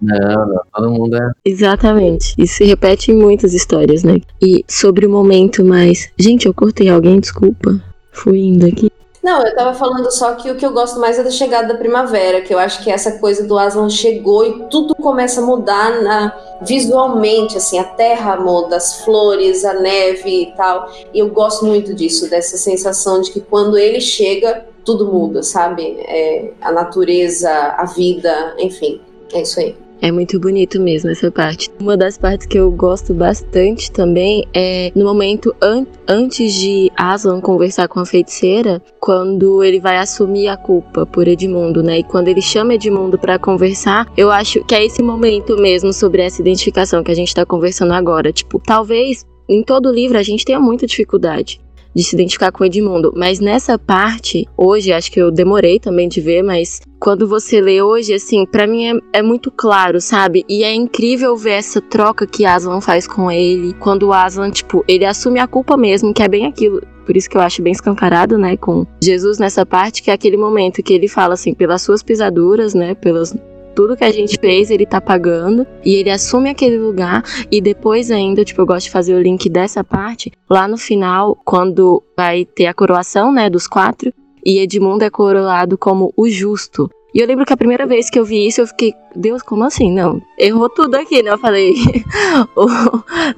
não, 0.01 0.47
não. 0.47 0.61
Todo 0.73 0.91
mundo 0.93 1.17
é. 1.17 1.33
Exatamente. 1.45 2.35
Isso 2.39 2.55
se 2.55 2.65
repete 2.65 3.11
em 3.11 3.17
muitas 3.17 3.53
histórias, 3.53 4.05
né? 4.05 4.21
E 4.41 4.65
sobre 4.69 5.05
o 5.07 5.11
momento 5.11 5.65
mais. 5.65 6.09
Gente, 6.17 6.47
eu 6.47 6.55
cortei 6.55 6.89
alguém, 6.89 7.19
desculpa. 7.19 7.83
Fui 8.13 8.39
indo 8.39 8.65
aqui. 8.65 8.93
Não, 9.23 9.45
eu 9.45 9.55
tava 9.55 9.75
falando 9.75 10.11
só 10.13 10.35
que 10.35 10.51
o 10.51 10.57
que 10.57 10.65
eu 10.65 10.73
gosto 10.73 11.01
mais 11.01 11.19
é 11.19 11.23
da 11.25 11.31
chegada 11.31 11.69
da 11.69 11.79
primavera, 11.79 12.41
que 12.41 12.55
eu 12.55 12.59
acho 12.59 12.83
que 12.83 12.91
essa 12.91 13.19
coisa 13.19 13.47
do 13.47 13.59
Aslan 13.59 13.91
chegou 13.91 14.45
e 14.45 14.69
tudo 14.69 14.95
começa 14.95 15.41
a 15.41 15.45
mudar 15.45 16.03
na, 16.03 16.37
visualmente, 16.63 17.57
assim, 17.57 17.79
a 17.79 17.85
terra 17.85 18.37
muda, 18.37 18.77
as 18.77 19.01
flores, 19.01 19.65
a 19.65 19.75
neve 19.75 20.43
e 20.43 20.47
tal. 20.57 20.89
E 21.13 21.19
eu 21.19 21.29
gosto 21.31 21.67
muito 21.67 21.93
disso, 21.95 22.31
dessa 22.31 22.57
sensação 22.57 23.21
de 23.21 23.33
que 23.33 23.41
quando 23.41 23.77
ele 23.77 24.01
chega, 24.01 24.67
tudo 24.85 25.13
muda, 25.13 25.43
sabe? 25.43 25.99
É, 26.07 26.53
a 26.61 26.71
natureza, 26.71 27.51
a 27.51 27.85
vida, 27.85 28.55
enfim, 28.59 29.01
é 29.33 29.43
isso 29.43 29.59
aí. 29.59 29.88
É 30.01 30.13
muito 30.13 30.39
bonito 30.39 30.81
mesmo 30.81 31.11
essa 31.11 31.31
parte. 31.31 31.71
Uma 31.81 31.97
das 31.97 32.17
partes 32.17 32.47
que 32.47 32.59
eu 32.59 32.71
gosto 32.71 33.13
bastante 33.13 33.91
também 33.91 34.47
é 34.55 34.93
no 34.95 35.05
momento 35.05 35.55
an 35.61 35.85
antes 36.07 36.55
de 36.55 36.91
Aslan 36.97 37.41
conversar 37.41 37.89
com 37.89 38.01
a 38.01 38.07
feiticeira, 38.07 38.81
quando 39.01 39.63
ele 39.63 39.81
vai 39.81 39.99
assumir 39.99 40.49
a 40.49 40.57
culpa 40.57 41.05
por 41.05 41.27
Edmundo, 41.27 41.83
né? 41.83 41.99
E 41.99 42.03
quando 42.05 42.29
ele 42.29 42.41
chama 42.41 42.75
Edmundo 42.75 43.19
para 43.19 43.39
conversar, 43.39 44.11
eu 44.17 44.31
acho 44.31 44.65
que 44.65 44.75
é 44.75 44.85
esse 44.85 45.03
momento 45.03 45.57
mesmo 45.57 45.93
sobre 45.93 46.23
essa 46.23 46.41
identificação 46.41 47.03
que 47.03 47.11
a 47.11 47.15
gente 47.15 47.35
tá 47.35 47.45
conversando 47.45 47.93
agora. 47.93 48.33
Tipo, 48.33 48.59
talvez 48.59 49.27
em 49.49 49.63
todo 49.63 49.93
livro 49.93 50.17
a 50.17 50.23
gente 50.23 50.45
tenha 50.45 50.61
muita 50.61 50.87
dificuldade 50.87 51.61
de 51.95 52.03
se 52.03 52.15
identificar 52.15 52.53
com 52.53 52.65
Edmundo. 52.65 53.13
Mas 53.17 53.41
nessa 53.41 53.79
parte, 53.79 54.47
hoje, 54.57 54.93
acho 54.93 55.11
que 55.11 55.21
eu 55.21 55.31
demorei 55.31 55.79
também 55.79 56.09
de 56.09 56.21
ver, 56.21 56.43
mas 56.43 56.81
quando 57.01 57.29
você 57.29 57.61
lê 57.61 57.81
hoje, 57.81 58.15
assim, 58.15 58.45
para 58.45 58.67
mim 58.67 58.87
é, 58.87 59.19
é, 59.19 59.23
muito 59.23 59.51
claro, 59.51 60.01
sabe? 60.01 60.45
E 60.49 60.65
é 60.65 60.75
incrível 60.75 61.37
ver 61.37 61.53
essa 61.53 61.81
troca 61.81 62.27
que 62.27 62.45
Aslan 62.45 62.81
faz 62.81 63.07
com 63.07 63.31
ele. 63.31 63.75
Quando 63.75 64.05
o 64.05 64.13
Aslan, 64.13 64.51
tipo, 64.51 64.85
ele 64.89 65.05
assume 65.05 65.39
a 65.39 65.47
culpa 65.47 65.77
mesmo, 65.77 66.13
que 66.13 66.23
é 66.23 66.29
bem 66.29 66.47
aquilo. 66.47 66.83
Por 67.07 67.17
isso 67.17 67.31
que 67.31 67.37
eu 67.37 67.41
acho 67.41 67.63
bem 67.63 67.73
escancarado, 67.73 68.37
né, 68.37 68.57
com 68.57 68.87
Jesus 69.03 69.39
nessa 69.39 69.65
parte, 69.65 70.03
que 70.03 70.11
é 70.11 70.15
aquele 70.15 70.37
momento 70.37 70.83
que 70.83 70.93
ele 70.93 71.09
fala 71.09 71.35
assim, 71.35 71.55
pelas 71.55 71.81
suas 71.81 72.03
pisaduras, 72.03 72.75
né, 72.75 72.95
pelas 72.95 73.35
tudo 73.79 73.97
que 73.97 74.03
a 74.03 74.11
gente 74.11 74.37
fez, 74.41 74.73
ele 74.73 74.85
tá 74.85 75.01
pagando 75.01 75.65
e 75.85 75.95
ele 75.95 76.11
assume 76.11 76.51
aquele 76.51 76.77
lugar 76.77 77.23
e 77.49 77.61
depois 77.61 78.11
ainda, 78.11 78.45
tipo, 78.45 78.61
eu 78.61 78.67
gosto 78.67 78.87
de 78.87 78.91
fazer 78.91 79.15
o 79.15 79.23
link 79.23 79.49
dessa 79.49 79.85
parte, 79.85 80.33
lá 80.51 80.67
no 80.67 80.77
final, 80.77 81.39
quando 81.45 82.03
vai 82.17 82.45
ter 82.45 82.67
a 82.67 82.75
coroação, 82.75 83.31
né, 83.31 83.49
dos 83.49 83.69
quatro, 83.69 84.13
e 84.45 84.59
Edmundo 84.59 85.05
é 85.05 85.11
coroado 85.11 85.79
como 85.79 86.13
o 86.17 86.29
justo. 86.29 86.91
E 87.15 87.21
eu 87.21 87.27
lembro 87.29 87.47
que 87.47 87.53
a 87.53 87.57
primeira 87.57 87.87
vez 87.87 88.11
que 88.11 88.19
eu 88.19 88.25
vi 88.25 88.49
isso, 88.49 88.61
eu 88.61 88.67
fiquei, 88.67 88.93
Deus, 89.15 89.43
como 89.43 89.63
assim? 89.63 89.93
Não, 89.93 90.21
errou 90.37 90.69
tudo 90.69 90.97
aqui, 90.97 91.23
né? 91.23 91.31
Eu 91.31 91.39
falei, 91.39 91.75
o 92.59 92.67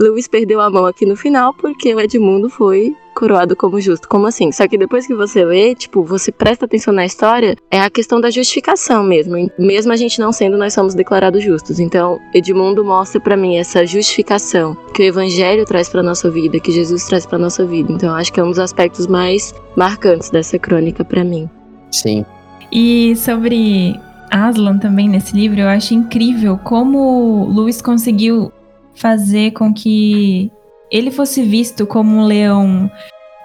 Luiz 0.02 0.26
perdeu 0.26 0.58
a 0.58 0.70
mão 0.70 0.86
aqui 0.86 1.04
no 1.04 1.16
final 1.16 1.52
porque 1.52 1.94
o 1.94 2.00
Edmundo 2.00 2.48
foi 2.48 2.96
coroado 3.20 3.54
como 3.54 3.78
justo. 3.78 4.08
Como 4.08 4.26
assim? 4.26 4.50
Só 4.50 4.66
que 4.66 4.78
depois 4.78 5.06
que 5.06 5.14
você 5.14 5.44
lê, 5.44 5.74
tipo, 5.74 6.02
você 6.02 6.32
presta 6.32 6.64
atenção 6.64 6.94
na 6.94 7.04
história, 7.04 7.54
é 7.70 7.78
a 7.78 7.90
questão 7.90 8.18
da 8.18 8.30
justificação 8.30 9.04
mesmo. 9.04 9.36
Mesmo 9.58 9.92
a 9.92 9.96
gente 9.96 10.18
não 10.18 10.32
sendo, 10.32 10.56
nós 10.56 10.72
somos 10.72 10.94
declarados 10.94 11.44
justos. 11.44 11.78
Então, 11.78 12.18
Edmundo 12.32 12.82
mostra 12.82 13.20
para 13.20 13.36
mim 13.36 13.58
essa 13.58 13.84
justificação 13.84 14.74
que 14.94 15.02
o 15.02 15.04
evangelho 15.04 15.66
traz 15.66 15.90
para 15.90 16.02
nossa 16.02 16.30
vida, 16.30 16.58
que 16.58 16.72
Jesus 16.72 17.04
traz 17.04 17.26
para 17.26 17.38
nossa 17.38 17.66
vida. 17.66 17.92
Então, 17.92 18.14
acho 18.14 18.32
que 18.32 18.40
é 18.40 18.42
um 18.42 18.48
dos 18.48 18.58
aspectos 18.58 19.06
mais 19.06 19.54
marcantes 19.76 20.30
dessa 20.30 20.58
crônica 20.58 21.04
para 21.04 21.22
mim. 21.22 21.48
Sim, 21.92 22.24
e 22.72 23.14
sobre 23.16 23.98
Aslan 24.30 24.78
também 24.78 25.08
nesse 25.08 25.34
livro, 25.34 25.60
eu 25.60 25.68
acho 25.68 25.92
incrível 25.92 26.56
como 26.56 27.52
Lewis 27.52 27.82
conseguiu 27.82 28.52
fazer 28.94 29.50
com 29.50 29.74
que 29.74 30.50
ele 30.90 31.10
fosse 31.10 31.42
visto 31.42 31.86
como 31.86 32.16
um 32.16 32.24
leão 32.24 32.90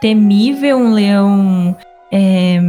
temível, 0.02 0.78
um 0.78 0.94
leão 0.94 1.76
é, 2.12 2.60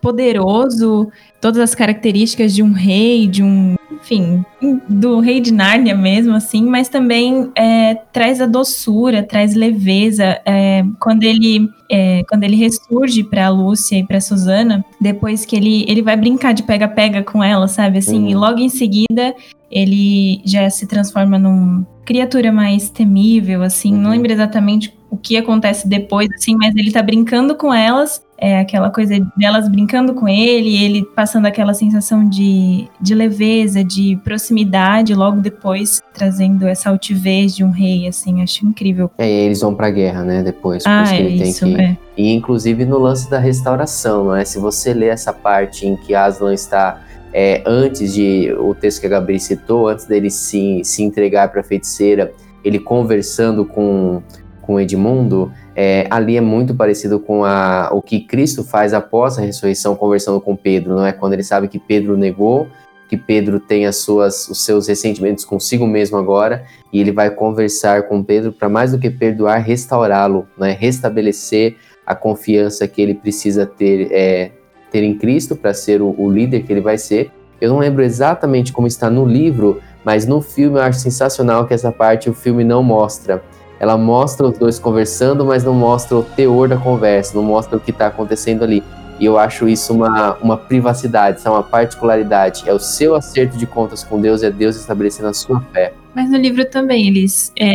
poderoso, 0.00 1.08
todas 1.40 1.60
as 1.60 1.74
características 1.74 2.54
de 2.54 2.62
um 2.62 2.72
rei, 2.72 3.26
de 3.26 3.42
um 3.42 3.74
enfim, 4.04 4.44
do 4.86 5.18
rei 5.20 5.40
de 5.40 5.50
Nárnia 5.50 5.94
mesmo, 5.94 6.34
assim, 6.34 6.66
mas 6.66 6.90
também 6.90 7.50
é, 7.56 7.94
traz 8.12 8.38
a 8.38 8.44
doçura, 8.44 9.22
traz 9.22 9.54
leveza. 9.54 10.38
É, 10.44 10.84
quando 11.00 11.22
ele 11.22 11.70
é, 11.90 12.22
quando 12.28 12.44
ele 12.44 12.56
ressurge 12.56 13.24
para 13.24 13.48
Lúcia 13.48 13.96
e 13.98 14.06
para 14.06 14.20
Susana, 14.20 14.84
depois 15.00 15.46
que 15.46 15.56
ele, 15.56 15.86
ele 15.88 16.02
vai 16.02 16.16
brincar 16.16 16.52
de 16.52 16.62
pega-pega 16.62 17.22
com 17.22 17.42
ela, 17.42 17.66
sabe? 17.66 17.98
Assim, 17.98 18.24
uhum. 18.24 18.28
e 18.28 18.34
logo 18.34 18.58
em 18.58 18.68
seguida 18.68 19.34
ele 19.70 20.42
já 20.44 20.68
se 20.68 20.86
transforma 20.86 21.38
num 21.38 21.84
criatura 22.04 22.52
mais 22.52 22.90
temível, 22.90 23.62
assim. 23.62 23.94
Uhum. 23.94 24.00
Não 24.00 24.10
lembro 24.10 24.32
exatamente 24.32 24.96
o 25.10 25.16
que 25.16 25.36
acontece 25.36 25.88
depois, 25.88 26.28
assim, 26.32 26.56
mas 26.56 26.74
ele 26.74 26.90
tá 26.90 27.02
brincando 27.02 27.54
com 27.54 27.72
elas 27.72 28.22
é 28.44 28.58
aquela 28.58 28.90
coisa 28.90 29.14
delas 29.36 29.68
brincando 29.68 30.12
com 30.12 30.28
ele, 30.28 30.76
ele 30.76 31.02
passando 31.02 31.46
aquela 31.46 31.72
sensação 31.72 32.28
de, 32.28 32.86
de 33.00 33.14
leveza, 33.14 33.84
de 33.84 34.18
proximidade, 34.22 35.14
logo 35.14 35.40
depois 35.40 36.02
trazendo 36.12 36.66
essa 36.66 36.90
altivez 36.90 37.54
de 37.54 37.64
um 37.64 37.70
rei, 37.70 38.06
assim, 38.06 38.42
acho 38.42 38.66
incrível. 38.66 39.10
É, 39.18 39.26
e 39.26 39.32
eles 39.46 39.60
vão 39.60 39.74
pra 39.74 39.90
guerra, 39.90 40.24
né, 40.24 40.42
depois. 40.42 40.84
Ah, 40.86 41.04
é 41.14 41.22
isso, 41.22 41.64
que... 41.64 41.80
é. 41.80 41.96
E 42.16 42.32
inclusive 42.32 42.84
no 42.84 42.98
lance 42.98 43.30
da 43.30 43.38
restauração, 43.38 44.24
não 44.24 44.36
é? 44.36 44.44
Se 44.44 44.58
você 44.58 44.92
ler 44.92 45.08
essa 45.08 45.32
parte 45.32 45.86
em 45.86 45.96
que 45.96 46.14
Aslan 46.14 46.52
está 46.52 47.00
é, 47.36 47.64
antes 47.66 48.14
de 48.14 48.54
o 48.56 48.72
texto 48.76 49.00
que 49.00 49.06
a 49.06 49.10
Gabriel 49.10 49.40
citou, 49.40 49.88
antes 49.88 50.06
dele 50.06 50.30
se, 50.30 50.82
se 50.84 51.02
entregar 51.02 51.50
para 51.50 51.62
a 51.62 51.64
feiticeira, 51.64 52.32
ele 52.64 52.78
conversando 52.78 53.64
com, 53.64 54.22
com 54.62 54.78
Edmundo, 54.78 55.52
é, 55.74 56.06
ali 56.10 56.36
é 56.36 56.40
muito 56.40 56.76
parecido 56.76 57.18
com 57.18 57.44
a, 57.44 57.90
o 57.92 58.00
que 58.00 58.20
Cristo 58.20 58.62
faz 58.62 58.94
após 58.94 59.36
a 59.36 59.42
ressurreição, 59.42 59.96
conversando 59.96 60.40
com 60.40 60.54
Pedro, 60.54 60.94
não 60.94 61.04
é? 61.04 61.12
Quando 61.12 61.32
ele 61.32 61.42
sabe 61.42 61.66
que 61.66 61.80
Pedro 61.80 62.16
negou, 62.16 62.68
que 63.08 63.16
Pedro 63.16 63.58
tem 63.58 63.84
as 63.84 63.96
suas, 63.96 64.48
os 64.48 64.64
seus 64.64 64.86
ressentimentos 64.86 65.44
consigo 65.44 65.88
mesmo 65.88 66.16
agora, 66.16 66.64
e 66.92 67.00
ele 67.00 67.10
vai 67.10 67.30
conversar 67.30 68.04
com 68.04 68.22
Pedro 68.22 68.52
para 68.52 68.68
mais 68.68 68.92
do 68.92 68.98
que 68.98 69.10
perdoar, 69.10 69.58
restaurá-lo, 69.58 70.46
né? 70.56 70.70
restabelecer 70.70 71.76
a 72.06 72.14
confiança 72.14 72.86
que 72.86 73.02
ele 73.02 73.14
precisa 73.14 73.66
ter, 73.66 74.08
é, 74.12 74.52
ter 74.94 75.02
em 75.02 75.18
Cristo 75.18 75.56
para 75.56 75.74
ser 75.74 76.00
o, 76.00 76.14
o 76.16 76.30
líder 76.30 76.62
que 76.62 76.72
ele 76.72 76.80
vai 76.80 76.96
ser. 76.96 77.32
Eu 77.60 77.70
não 77.70 77.78
lembro 77.78 78.04
exatamente 78.04 78.72
como 78.72 78.86
está 78.86 79.10
no 79.10 79.26
livro, 79.26 79.80
mas 80.04 80.24
no 80.24 80.40
filme 80.40 80.78
eu 80.78 80.82
acho 80.82 81.00
sensacional 81.00 81.66
que 81.66 81.74
essa 81.74 81.90
parte 81.90 82.30
o 82.30 82.34
filme 82.34 82.62
não 82.62 82.82
mostra 82.82 83.42
ela 83.80 83.98
mostra 83.98 84.46
os 84.46 84.56
dois 84.56 84.78
conversando, 84.78 85.44
mas 85.44 85.64
não 85.64 85.74
mostra 85.74 86.16
o 86.16 86.22
teor 86.22 86.68
da 86.68 86.76
conversa, 86.76 87.36
não 87.36 87.42
mostra 87.42 87.76
o 87.76 87.80
que 87.80 87.90
está 87.90 88.06
acontecendo 88.06 88.62
ali. 88.62 88.82
E 89.20 89.24
eu 89.24 89.38
acho 89.38 89.68
isso 89.68 89.92
uma, 89.92 90.34
uma 90.36 90.56
privacidade, 90.56 91.40
é 91.44 91.50
uma 91.50 91.62
particularidade. 91.62 92.64
É 92.66 92.72
o 92.72 92.78
seu 92.78 93.14
acerto 93.14 93.56
de 93.56 93.66
contas 93.66 94.02
com 94.02 94.20
Deus, 94.20 94.42
é 94.42 94.50
Deus 94.50 94.76
estabelecendo 94.76 95.28
a 95.28 95.34
sua 95.34 95.60
fé. 95.72 95.92
Mas 96.14 96.30
no 96.30 96.36
livro 96.36 96.64
também, 96.64 97.08
eles, 97.08 97.52
é, 97.58 97.74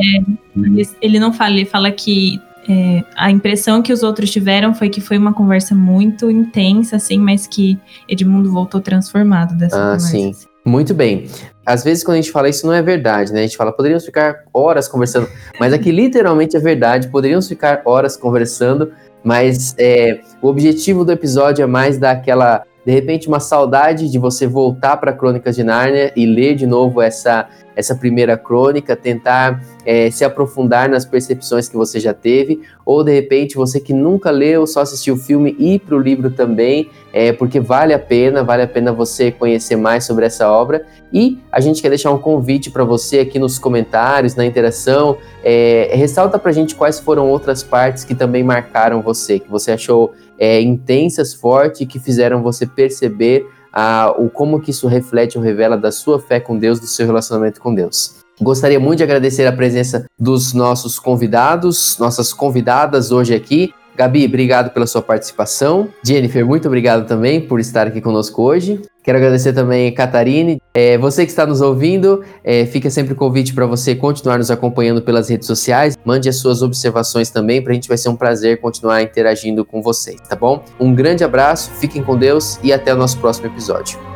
eles 0.57 0.95
ele 1.01 1.19
não 1.19 1.31
fala, 1.31 1.51
ele 1.51 1.65
fala 1.65 1.91
que 1.91 2.41
é, 2.69 3.03
a 3.15 3.31
impressão 3.31 3.81
que 3.81 3.91
os 3.91 4.03
outros 4.03 4.29
tiveram 4.29 4.75
foi 4.75 4.89
que 4.89 5.01
foi 5.01 5.17
uma 5.17 5.33
conversa 5.33 5.73
muito 5.73 6.29
intensa, 6.29 6.97
assim, 6.97 7.17
mas 7.17 7.47
que 7.47 7.79
Edmundo 8.07 8.51
voltou 8.51 8.79
transformado 8.79 9.55
dessa 9.57 9.75
ah, 9.75 9.85
conversa. 9.85 10.07
Sim. 10.07 10.29
Assim. 10.29 10.47
Muito 10.63 10.93
bem. 10.93 11.27
Às 11.65 11.83
vezes, 11.83 12.03
quando 12.03 12.17
a 12.17 12.21
gente 12.21 12.31
fala 12.31 12.47
isso, 12.47 12.67
não 12.67 12.73
é 12.73 12.81
verdade, 12.81 13.33
né? 13.33 13.39
A 13.39 13.41
gente 13.43 13.57
fala, 13.57 13.71
poderíamos 13.71 14.05
ficar 14.05 14.43
horas 14.53 14.87
conversando, 14.87 15.27
mas 15.59 15.73
aqui 15.73 15.91
literalmente 15.91 16.55
é 16.55 16.59
verdade, 16.59 17.07
poderíamos 17.07 17.47
ficar 17.47 17.81
horas 17.85 18.15
conversando, 18.15 18.91
mas 19.23 19.73
é, 19.77 20.19
o 20.39 20.47
objetivo 20.47 21.03
do 21.03 21.11
episódio 21.11 21.63
é 21.63 21.65
mais 21.65 21.97
dar 21.97 22.11
aquela, 22.11 22.63
de 22.89 22.95
repente, 22.95 23.27
uma 23.27 23.39
saudade 23.39 24.09
de 24.09 24.17
você 24.17 24.47
voltar 24.47 24.97
para 24.97 25.13
Crônicas 25.13 25.55
de 25.55 25.63
Nárnia 25.63 26.11
e 26.15 26.25
ler 26.25 26.55
de 26.55 26.65
novo 26.65 26.99
essa 27.03 27.47
essa 27.75 27.95
primeira 27.95 28.35
crônica, 28.35 28.93
tentar 28.93 29.63
é, 29.85 30.11
se 30.11 30.25
aprofundar 30.25 30.89
nas 30.89 31.05
percepções 31.05 31.69
que 31.69 31.77
você 31.77 31.97
já 31.97 32.13
teve, 32.13 32.59
ou 32.85 33.05
de 33.05 33.13
repente 33.13 33.55
você 33.55 33.79
que 33.79 33.93
nunca 33.93 34.31
leu, 34.31 34.67
só 34.67 34.81
assistiu 34.81 35.13
o 35.13 35.17
filme, 35.17 35.55
ir 35.57 35.79
para 35.79 35.95
o 35.95 35.99
livro 35.99 36.29
também, 36.29 36.89
é, 37.13 37.31
porque 37.31 37.57
vale 37.57 37.93
a 37.93 37.99
pena, 37.99 38.43
vale 38.43 38.63
a 38.63 38.67
pena 38.67 38.91
você 38.91 39.31
conhecer 39.31 39.77
mais 39.77 40.03
sobre 40.03 40.25
essa 40.25 40.51
obra. 40.51 40.85
E 41.13 41.39
a 41.49 41.61
gente 41.61 41.81
quer 41.81 41.87
deixar 41.87 42.11
um 42.11 42.17
convite 42.17 42.69
para 42.69 42.83
você 42.83 43.19
aqui 43.19 43.39
nos 43.39 43.57
comentários, 43.57 44.35
na 44.35 44.45
interação, 44.45 45.15
é, 45.41 45.91
ressalta 45.93 46.37
para 46.37 46.51
a 46.51 46.53
gente 46.53 46.75
quais 46.75 46.99
foram 46.99 47.29
outras 47.29 47.63
partes 47.63 48.03
que 48.03 48.13
também 48.13 48.43
marcaram 48.43 49.01
você, 49.01 49.39
que 49.39 49.49
você 49.49 49.71
achou 49.71 50.13
é, 50.39 50.61
intensas, 50.61 51.33
fortes, 51.33 51.85
que 51.87 51.99
fizeram 51.99 52.41
você 52.41 52.65
perceber 52.65 53.45
a, 53.73 54.13
o 54.17 54.29
como 54.29 54.59
que 54.59 54.71
isso 54.71 54.87
reflete 54.87 55.37
ou 55.37 55.43
revela 55.43 55.77
da 55.77 55.91
sua 55.91 56.19
fé 56.19 56.39
com 56.39 56.57
Deus, 56.57 56.79
do 56.79 56.87
seu 56.87 57.05
relacionamento 57.05 57.59
com 57.59 57.75
Deus. 57.75 58.19
Gostaria 58.41 58.79
muito 58.79 58.99
de 58.99 59.03
agradecer 59.03 59.45
a 59.45 59.51
presença 59.51 60.05
dos 60.17 60.53
nossos 60.53 60.97
convidados, 60.97 61.97
nossas 61.99 62.31
convidadas 62.33 63.11
hoje 63.11 63.35
aqui. 63.35 63.73
Gabi, 63.99 64.25
obrigado 64.25 64.71
pela 64.71 64.87
sua 64.87 65.01
participação. 65.01 65.89
Jennifer, 66.01 66.45
muito 66.45 66.69
obrigado 66.69 67.05
também 67.05 67.41
por 67.41 67.59
estar 67.59 67.85
aqui 67.85 67.99
conosco 67.99 68.41
hoje. 68.41 68.81
Quero 69.03 69.17
agradecer 69.17 69.51
também 69.51 69.89
a 69.89 69.91
Catarine. 69.93 70.61
É, 70.73 70.97
você 70.97 71.25
que 71.25 71.31
está 71.31 71.45
nos 71.45 71.59
ouvindo, 71.59 72.23
é, 72.41 72.65
fica 72.65 72.89
sempre 72.89 73.11
o 73.11 73.15
convite 73.15 73.53
para 73.53 73.65
você 73.65 73.93
continuar 73.93 74.37
nos 74.37 74.49
acompanhando 74.49 75.01
pelas 75.01 75.29
redes 75.29 75.45
sociais. 75.45 75.97
Mande 76.05 76.29
as 76.29 76.37
suas 76.37 76.61
observações 76.61 77.29
também, 77.29 77.61
para 77.61 77.73
a 77.73 77.75
gente 77.75 77.89
vai 77.89 77.97
ser 77.97 78.07
um 78.07 78.15
prazer 78.15 78.61
continuar 78.61 79.01
interagindo 79.01 79.65
com 79.65 79.81
vocês, 79.81 80.21
tá 80.29 80.35
bom? 80.35 80.63
Um 80.79 80.95
grande 80.95 81.25
abraço, 81.25 81.69
fiquem 81.71 82.01
com 82.01 82.17
Deus 82.17 82.57
e 82.63 82.71
até 82.71 82.93
o 82.93 82.97
nosso 82.97 83.17
próximo 83.17 83.47
episódio. 83.47 84.08